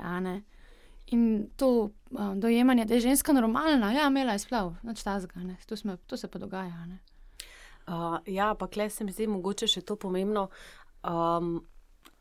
In 1.08 1.50
to 1.56 1.90
um, 2.12 2.40
dojemanje, 2.40 2.86
da 2.86 2.94
je 2.94 3.00
ženska 3.00 3.34
normalna, 3.34 3.92
ja, 3.92 4.08
imela 4.08 4.34
je 4.34 4.40
splav, 4.40 4.76
noč 4.84 5.04
ta 5.04 5.20
zgane, 5.20 5.56
to, 5.66 5.76
to 6.08 6.18
se 6.18 6.28
pa 6.28 6.40
dogaja. 6.40 6.88
Uh, 7.88 8.20
ja, 8.26 8.56
pa 8.56 8.68
klej 8.68 8.90
se 8.90 9.04
mi 9.04 9.12
zdi 9.12 9.28
mogoče 9.28 9.68
še 9.68 9.82
to 9.82 9.96
pomembno. 9.96 10.50
Um, 11.04 11.62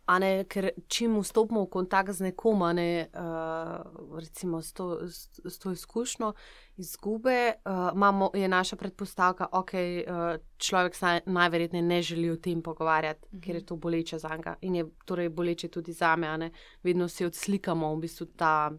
Ne, 0.07 0.45
ker 0.47 0.71
čim 0.89 1.17
vstopimo 1.19 1.65
v 1.65 1.71
kontakt 1.71 2.15
z 2.15 2.29
nekom, 2.29 2.61
ne, 2.79 3.09
uh, 3.11 3.83
recimo 4.15 4.63
s 4.63 4.73
to, 4.73 5.03
s, 5.03 5.41
s 5.43 5.59
to 5.59 5.73
izkušnjo 5.75 6.33
izgube, 6.77 7.53
uh, 7.65 7.91
imamo, 7.95 8.31
je 8.35 8.49
naša 8.49 8.77
predpostavka, 8.77 9.49
da 9.51 9.59
okay, 9.59 10.05
uh, 10.07 10.41
človek 10.59 10.95
se 10.95 11.21
najverjetneje 11.27 11.83
ne 11.83 12.03
želi 12.03 12.31
o 12.31 12.37
tem 12.37 12.63
pogovarjati, 12.63 13.27
mm 13.27 13.39
-hmm. 13.39 13.45
ker 13.45 13.55
je 13.55 13.67
to 13.67 13.77
boleče 13.77 14.19
za 14.19 14.29
njega 14.29 14.55
in 14.61 14.75
je 14.75 14.85
torej 15.05 15.29
boleče 15.29 15.69
tudi 15.69 15.93
za 15.93 16.17
me. 16.17 16.51
Vedno 16.83 17.09
si 17.09 17.25
odslikamo 17.25 17.95
v 17.95 18.01
bistvu 18.01 18.27
ta 18.27 18.71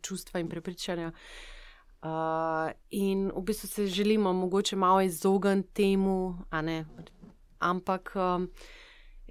čustva 0.00 0.40
in 0.40 0.48
prepričanja. 0.48 1.12
Uh, 2.02 2.70
in 2.90 3.30
v 3.36 3.42
bistvu 3.42 3.68
se 3.68 3.86
želimo 3.86 4.32
mogoče 4.32 4.76
malo 4.76 5.00
izogniti 5.00 5.68
temu, 5.72 6.38
ampak 7.58 8.12
um, 8.14 8.50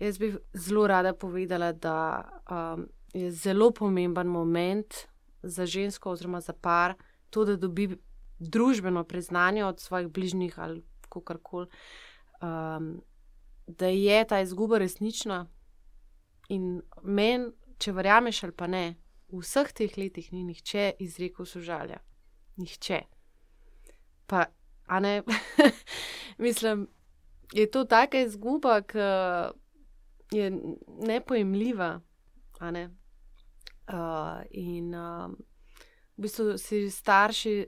jaz 0.02 0.18
bi 0.18 0.36
zelo 0.54 0.88
rada 0.88 1.14
povedala, 1.14 1.72
da 1.72 2.30
um, 2.50 2.88
je 3.14 3.32
zelo 3.32 3.72
pomemben 3.72 4.28
moment 4.28 4.94
za 5.44 5.66
žensko 5.66 6.12
oziroma 6.12 6.42
za 6.42 6.54
par, 6.54 6.94
to, 7.30 7.46
da 7.46 7.56
dobi 7.56 7.98
družbeno 8.40 9.04
priznanje 9.04 9.66
od 9.66 9.80
svojih 9.80 10.08
bližnjih 10.08 10.60
ali 10.60 10.84
kako 11.10 11.38
koli, 11.44 11.68
um, 12.42 13.02
da 13.68 13.88
je 13.88 14.28
ta 14.28 14.42
izguba 14.42 14.78
resnična. 14.78 15.46
In 16.50 16.82
meni, 17.04 17.52
če 17.78 17.92
verjameš 17.92 18.44
ali 18.44 18.54
pa 18.58 18.68
ne, 18.68 18.96
v 19.32 19.40
vseh 19.40 19.72
teh 19.74 19.98
letih 19.98 20.32
ni 20.34 20.44
nihče 20.44 20.92
izrekel 21.00 21.46
sožalja. 21.46 22.02
Nihče. 22.58 23.02
Pa, 24.28 24.46
a 24.88 25.00
ne, 25.00 25.22
mislim, 26.46 26.88
je 27.54 27.72
to 27.72 27.86
taka 27.86 28.26
izguba, 28.26 28.82
ki 28.82 29.00
je 30.32 30.52
nepojemljiva. 30.88 32.00
Ne? 32.62 32.89
Uh, 33.94 34.41
in 34.52 34.96
uh, 34.96 35.32
v 36.17 36.22
bistvu 36.22 36.58
si 36.58 36.89
starši 36.89 37.65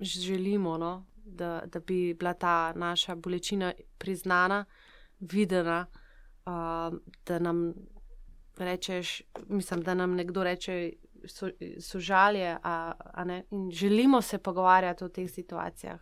želimo, 0.00 0.78
no, 0.78 1.06
da, 1.14 1.62
da 1.66 1.80
bi 1.80 2.14
bila 2.14 2.34
ta 2.34 2.72
naša 2.76 3.14
bolečina 3.14 3.72
priznana, 3.98 4.64
videna, 5.20 5.86
uh, 6.46 6.98
da 7.26 7.38
nam 7.38 7.72
rečeš, 8.58 9.22
mislim, 9.48 9.82
da 9.82 9.94
nam 9.94 10.14
nekdo 10.14 10.44
reče, 10.44 10.92
so, 11.24 11.48
so 11.80 12.00
žalje, 12.00 12.56
a, 12.62 12.92
a 13.14 13.40
in 13.50 13.70
želimo 13.70 14.22
se 14.22 14.38
pogovarjati 14.38 15.04
o 15.04 15.08
teh 15.08 15.30
situacijah. 15.30 16.00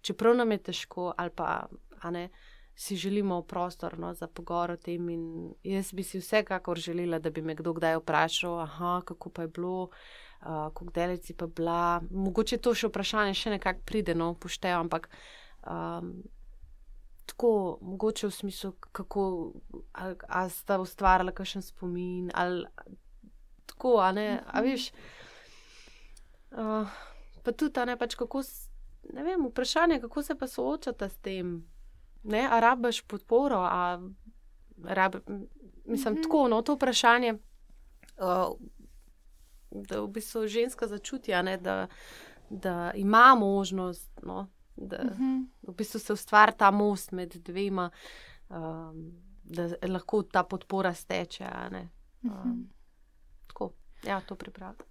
Čeprav 0.00 0.36
nam 0.36 0.52
je 0.52 0.58
težko, 0.58 1.14
ali 1.16 1.30
pa 1.30 1.66
ne, 2.10 2.28
si 2.74 2.96
želimo 2.96 3.42
prostor 3.42 3.98
no, 3.98 4.14
za 4.14 4.26
pogovor 4.26 4.70
o 4.70 4.76
tem. 4.76 5.08
Jaz 5.62 5.92
bi 5.92 6.02
si 6.02 6.18
vsekakor 6.18 6.78
želela, 6.78 7.18
da 7.18 7.30
bi 7.30 7.42
me 7.42 7.54
kdo 7.54 7.72
kdaj 7.72 7.96
vprašal, 8.00 8.60
aha, 8.60 9.02
kako 9.04 9.30
pa 9.30 9.42
je 9.42 9.48
bilo 9.48 9.82
uh, 9.82 9.88
kako 10.42 10.84
delici 10.84 11.34
pa 11.34 11.46
bila. 11.46 12.02
Mogoče 12.10 12.58
to 12.58 12.74
še 12.74 12.88
vprašanje 12.88 13.34
še 13.34 13.56
nekako 13.56 13.84
pride, 13.86 14.14
no, 14.14 14.34
poštejo, 14.34 14.80
ampak 14.84 15.08
um, 15.66 16.14
tako, 17.26 17.78
mogoče 17.82 18.26
v 18.26 18.34
smislu, 18.34 18.72
kako 18.92 19.52
ste 20.50 20.78
ustvarjali 20.78 21.34
kakšen 21.34 21.62
spomin 21.62 22.30
ali 22.34 22.66
tako, 23.66 23.98
a 24.00 24.12
ne, 24.12 24.42
a 24.46 24.60
mhm. 24.60 24.70
veš. 24.70 24.90
Uh, 26.52 26.88
pa 27.42 27.52
tudi, 27.52 27.86
ne, 27.86 27.96
pač 27.96 28.16
kako, 28.18 28.42
ne 29.14 29.24
vem, 29.24 29.46
vprašanje, 29.48 30.00
kako 30.00 30.22
se 30.22 30.38
pa 30.38 30.48
soočate 30.48 31.08
s 31.08 31.22
tem. 31.22 31.60
Ne, 32.22 32.48
a 32.50 32.60
rabiš 32.60 33.02
podporo, 33.02 33.58
a 33.58 34.00
rab, 34.84 35.14
mislim, 35.84 36.14
mm 36.14 36.16
-hmm. 36.16 36.22
tako, 36.22 36.48
no, 36.48 36.62
to 36.62 36.74
vprašanje. 36.74 37.32
Uh, 37.32 38.56
da 39.70 40.00
v 40.00 40.08
bistvu 40.08 40.46
ženska 40.46 40.86
začuti, 40.86 41.32
ne, 41.42 41.56
da, 41.56 41.86
da 42.50 42.92
ima 42.94 43.34
možnost, 43.38 44.20
no, 44.22 44.48
da 44.76 45.04
mhm. 45.04 45.22
-huh. 45.22 45.46
v 45.62 45.74
bistvu 45.74 45.98
se 45.98 46.12
ustvari 46.12 46.52
ta 46.58 46.70
most 46.70 47.12
med 47.12 47.34
dvema, 47.34 47.90
um, 48.48 49.12
da 49.44 49.68
lahko 49.88 50.22
ta 50.22 50.42
podpora 50.42 50.94
steče. 50.94 51.44
Um, 51.44 51.76
uh 52.30 52.36
-huh. 52.36 52.64
Tako, 53.46 53.72
ja, 54.04 54.20
to 54.20 54.34
pripravljam. 54.34 54.86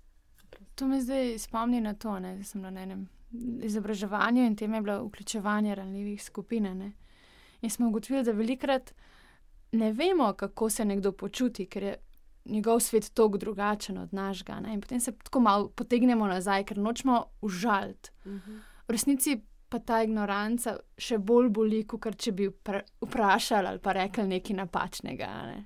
To 0.76 0.88
me 0.88 1.02
zdaj 1.02 1.40
spomni 1.40 1.82
na 1.82 1.94
to, 1.94 2.20
da 2.20 2.44
sem 2.44 2.62
na 2.62 2.82
enem 2.82 3.10
izobraževanju 3.64 4.44
in 4.44 4.56
tem 4.56 4.74
je 4.74 4.82
bilo 4.82 5.06
vključevanje 5.06 5.76
ranljivih 5.76 6.24
skupin. 6.24 6.78
Ne? 6.78 6.92
In 7.62 7.70
smo 7.70 7.88
ugotovili, 7.88 8.24
da 8.24 8.32
velikrat 8.32 8.94
ne 9.72 9.92
vemo, 9.94 10.34
kako 10.34 10.70
se 10.70 10.86
nekdo 10.86 11.12
počuti, 11.12 11.66
ker 11.66 11.84
je 11.84 11.98
njegov 12.46 12.80
svet 12.80 13.14
tako 13.14 13.38
drugačen 13.38 13.98
od 13.98 14.14
našega. 14.14 14.60
Ne? 14.60 14.74
In 14.74 14.82
potem 14.82 15.00
se 15.00 15.12
tako 15.12 15.40
malo 15.40 15.70
potegnemo 15.70 16.28
nazaj, 16.28 16.64
ker 16.64 16.78
nočemo 16.78 17.26
užaliti. 17.42 18.10
Uh 18.26 18.32
-huh. 18.32 18.60
V 18.88 18.92
resnici 18.92 19.42
pa 19.70 19.80
ta 19.80 20.02
ignoranca 20.04 20.76
še 20.98 21.18
bolj 21.18 21.50
boli, 21.50 21.84
kot 21.88 22.16
če 22.18 22.32
bi 22.32 22.50
vprašali 23.02 23.68
ali 23.68 23.80
pa 23.80 23.92
rekli 23.92 24.28
nekaj 24.28 24.56
napačnega. 24.56 25.28
Ne? 25.46 25.66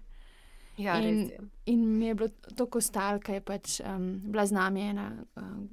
Ja, 0.78 1.00
in, 1.02 1.32
in 1.66 1.98
mi 1.98 2.06
je 2.06 2.16
bilo 2.16 2.30
to 2.56 2.66
kostalka, 2.66 3.34
je 3.34 3.42
pač 3.42 3.80
um, 3.80 4.20
bila 4.20 4.46
z 4.46 4.52
nami 4.52 4.82
ena 4.82 5.12
um, 5.36 5.70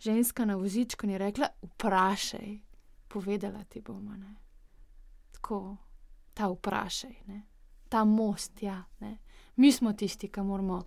ženska 0.00 0.44
na 0.44 0.56
vozičku 0.56 1.06
in 1.06 1.12
je 1.12 1.18
rekla: 1.18 1.48
Vprašaj, 1.62 2.58
povedala 3.08 3.64
ti 3.64 3.80
bomo. 3.80 4.16
Ne? 4.16 4.34
Tako, 5.40 5.76
ta 6.34 6.48
vprašaj, 6.48 7.14
ne? 7.26 7.42
ta 7.88 8.04
most, 8.04 8.62
ja. 8.62 8.84
Ne? 9.00 9.18
mi 9.56 9.72
smo 9.72 9.92
tisti, 9.92 10.28
ki 10.28 10.40
moramo 10.40 10.82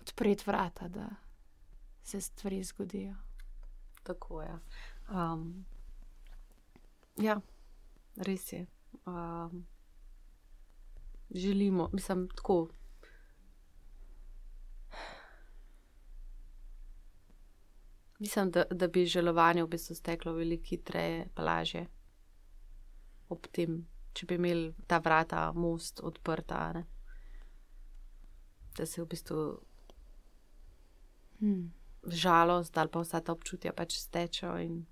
odpreti 0.00 0.44
vrata, 0.46 0.88
da 0.88 1.08
se 2.02 2.20
stvari 2.20 2.62
zgodijo. 2.64 3.14
Tako 4.02 4.42
je. 4.42 4.58
Um, 5.10 5.64
ja, 7.16 7.40
res 8.16 8.52
je. 8.52 8.66
Um, 9.06 9.66
želimo, 11.30 11.90
mislim, 11.92 12.28
tako. 12.28 12.68
Mislim, 18.18 18.50
da, 18.50 18.64
da 18.70 18.88
bi 18.88 19.06
želovanje 19.06 19.62
v 19.62 19.66
bistvu 19.66 19.94
steklo 19.94 20.32
veliko 20.32 20.64
hitreje, 20.66 21.28
lažje. 21.36 21.86
Ob 23.32 23.46
tem, 23.52 23.82
če 24.12 24.26
bi 24.26 24.36
imeli 24.38 24.74
ta 24.86 24.98
vrata, 25.02 25.46
most 25.56 26.00
odprta. 26.04 26.72
Ne? 26.74 26.84
da 28.76 28.86
se 28.86 29.02
v 29.02 29.06
bistvu 29.06 29.60
hmm. 31.40 31.72
žalost 32.06 32.78
ali 32.78 32.90
pa 32.90 33.00
vsa 33.00 33.20
ta 33.20 33.32
občutja 33.32 33.72
pač 33.72 33.98
stečejo. 33.98 34.58
In 34.58 34.84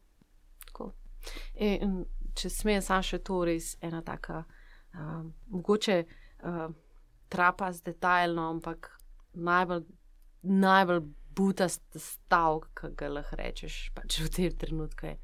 in, 1.55 1.83
in 1.83 2.05
če 2.35 2.51
smejem, 2.51 2.83
sam 2.83 3.03
še 3.05 3.19
to 3.21 3.43
res 3.45 3.77
ena 3.85 4.01
taka, 4.03 4.43
uh, 4.97 5.19
mogoče 5.53 5.99
uh, 6.03 6.71
trapast, 7.29 7.85
detaljno, 7.85 8.49
ampak 8.57 8.89
najbolj, 9.35 9.85
najbolj 10.43 11.03
butast 11.37 11.85
stavek, 11.93 12.71
ki 12.81 12.95
ga 12.97 13.11
lahko 13.13 13.37
rečeš 13.37 13.77
pač 13.95 14.19
v 14.25 14.33
tem 14.33 14.57
trenutku, 14.57 15.13
je 15.13 15.19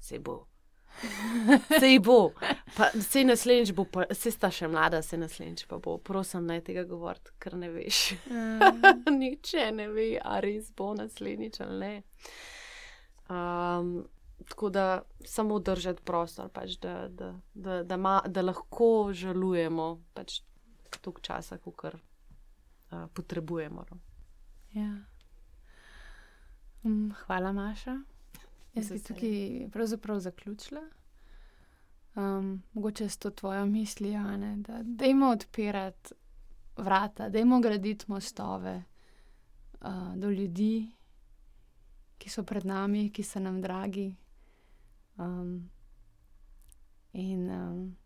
se 0.00 0.18
bo. 0.18 0.47
Sej 1.80 1.98
bo, 2.02 2.32
sej 3.00 3.24
naslednjič 3.24 3.72
bo, 3.76 3.86
sej 4.10 4.34
sta 4.34 4.50
še 4.54 4.68
mlada, 4.70 5.00
sej 5.02 5.20
naslednjič 5.22 5.66
pa 5.70 5.78
bo. 5.82 5.96
Prosim, 6.02 6.46
naj 6.48 6.64
tega 6.66 6.84
govoriti, 6.88 7.34
ker 7.42 7.56
ne 7.58 7.70
veš. 7.72 8.00
Mm. 8.30 8.82
Nihče 9.20 9.70
ne 9.76 9.88
ve, 9.94 10.10
ali 10.18 10.54
res 10.58 10.72
bo 10.76 10.92
naslednjič 10.98 11.60
ali 11.64 11.78
ne. 11.78 11.92
Um, 13.28 13.92
tako 14.48 14.70
da 14.74 15.02
samo 15.24 15.58
držati 15.58 16.02
prostor, 16.02 16.48
pač, 16.48 16.78
da, 16.82 17.08
da, 17.08 17.32
da, 17.54 17.82
da, 17.82 17.96
ma, 17.96 18.18
da 18.26 18.42
lahko 18.42 19.10
žalujemo 19.12 19.90
pač 20.14 20.40
toliko 21.00 21.20
časa, 21.20 21.58
kot 21.58 21.84
uh, 21.94 23.06
potrebujemo. 23.14 23.84
No. 23.90 23.98
Ja. 24.74 24.92
Um, 26.84 27.14
hvala, 27.26 27.52
Maša. 27.52 27.98
Jaz 28.74 28.92
bi 28.92 29.02
tukaj 29.02 29.68
pravzaprav 29.72 30.20
zaključila. 30.20 30.80
Um, 32.14 32.62
mogoče 32.72 33.08
s 33.08 33.16
to 33.16 33.30
tvojo 33.30 33.66
mislijo, 33.66 34.20
da 34.56 34.80
dajmo 34.82 35.28
odpirati 35.28 36.14
vrata, 36.76 37.28
dajmo 37.28 37.60
graditi 37.60 38.04
mostove 38.08 38.82
uh, 39.80 40.16
do 40.16 40.30
ljudi, 40.30 40.90
ki 42.18 42.30
so 42.30 42.42
pred 42.42 42.66
nami, 42.66 43.10
ki 43.10 43.22
so 43.22 43.40
nam 43.40 43.60
dragi. 43.62 44.14
Um, 45.16 45.70
in, 47.12 47.50
um, 47.50 47.96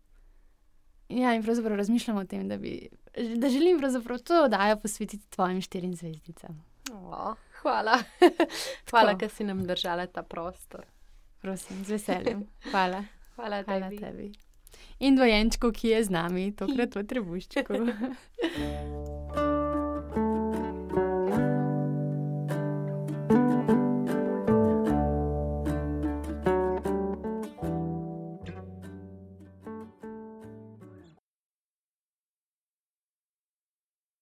ja, 1.09 1.35
in 1.35 1.43
pravzaprav 1.43 1.77
razmišljamo 1.77 2.19
o 2.19 2.25
tem, 2.25 2.47
da, 2.49 2.57
bi, 2.57 2.89
da 3.37 3.49
želim 3.49 3.81
to 4.23 4.43
oddajo 4.43 4.79
posvetiti 4.79 5.29
tvojim 5.29 5.61
štirim 5.61 5.95
zvezdicam. 5.95 6.63
Oh, 6.91 7.35
hvala, 7.63 7.97
hvala 8.91 9.17
ker 9.17 9.31
si 9.31 9.43
nam 9.47 9.63
držala 9.67 10.07
ta 10.07 10.23
prostor. 10.23 10.85
Prosim, 11.41 11.83
z 11.83 11.97
veseljem. 11.97 12.47
Hvala. 12.71 13.03
Hvala, 13.35 13.63
hvala 13.65 13.89
tebi. 13.89 13.97
tebi. 13.97 14.31
In 14.99 15.15
dojenčku, 15.17 15.71
ki 15.73 15.87
je 15.87 16.03
z 16.03 16.13
nami, 16.13 16.51
tokrat 16.53 16.95
v 16.95 17.01
trebuščku. 17.03 17.79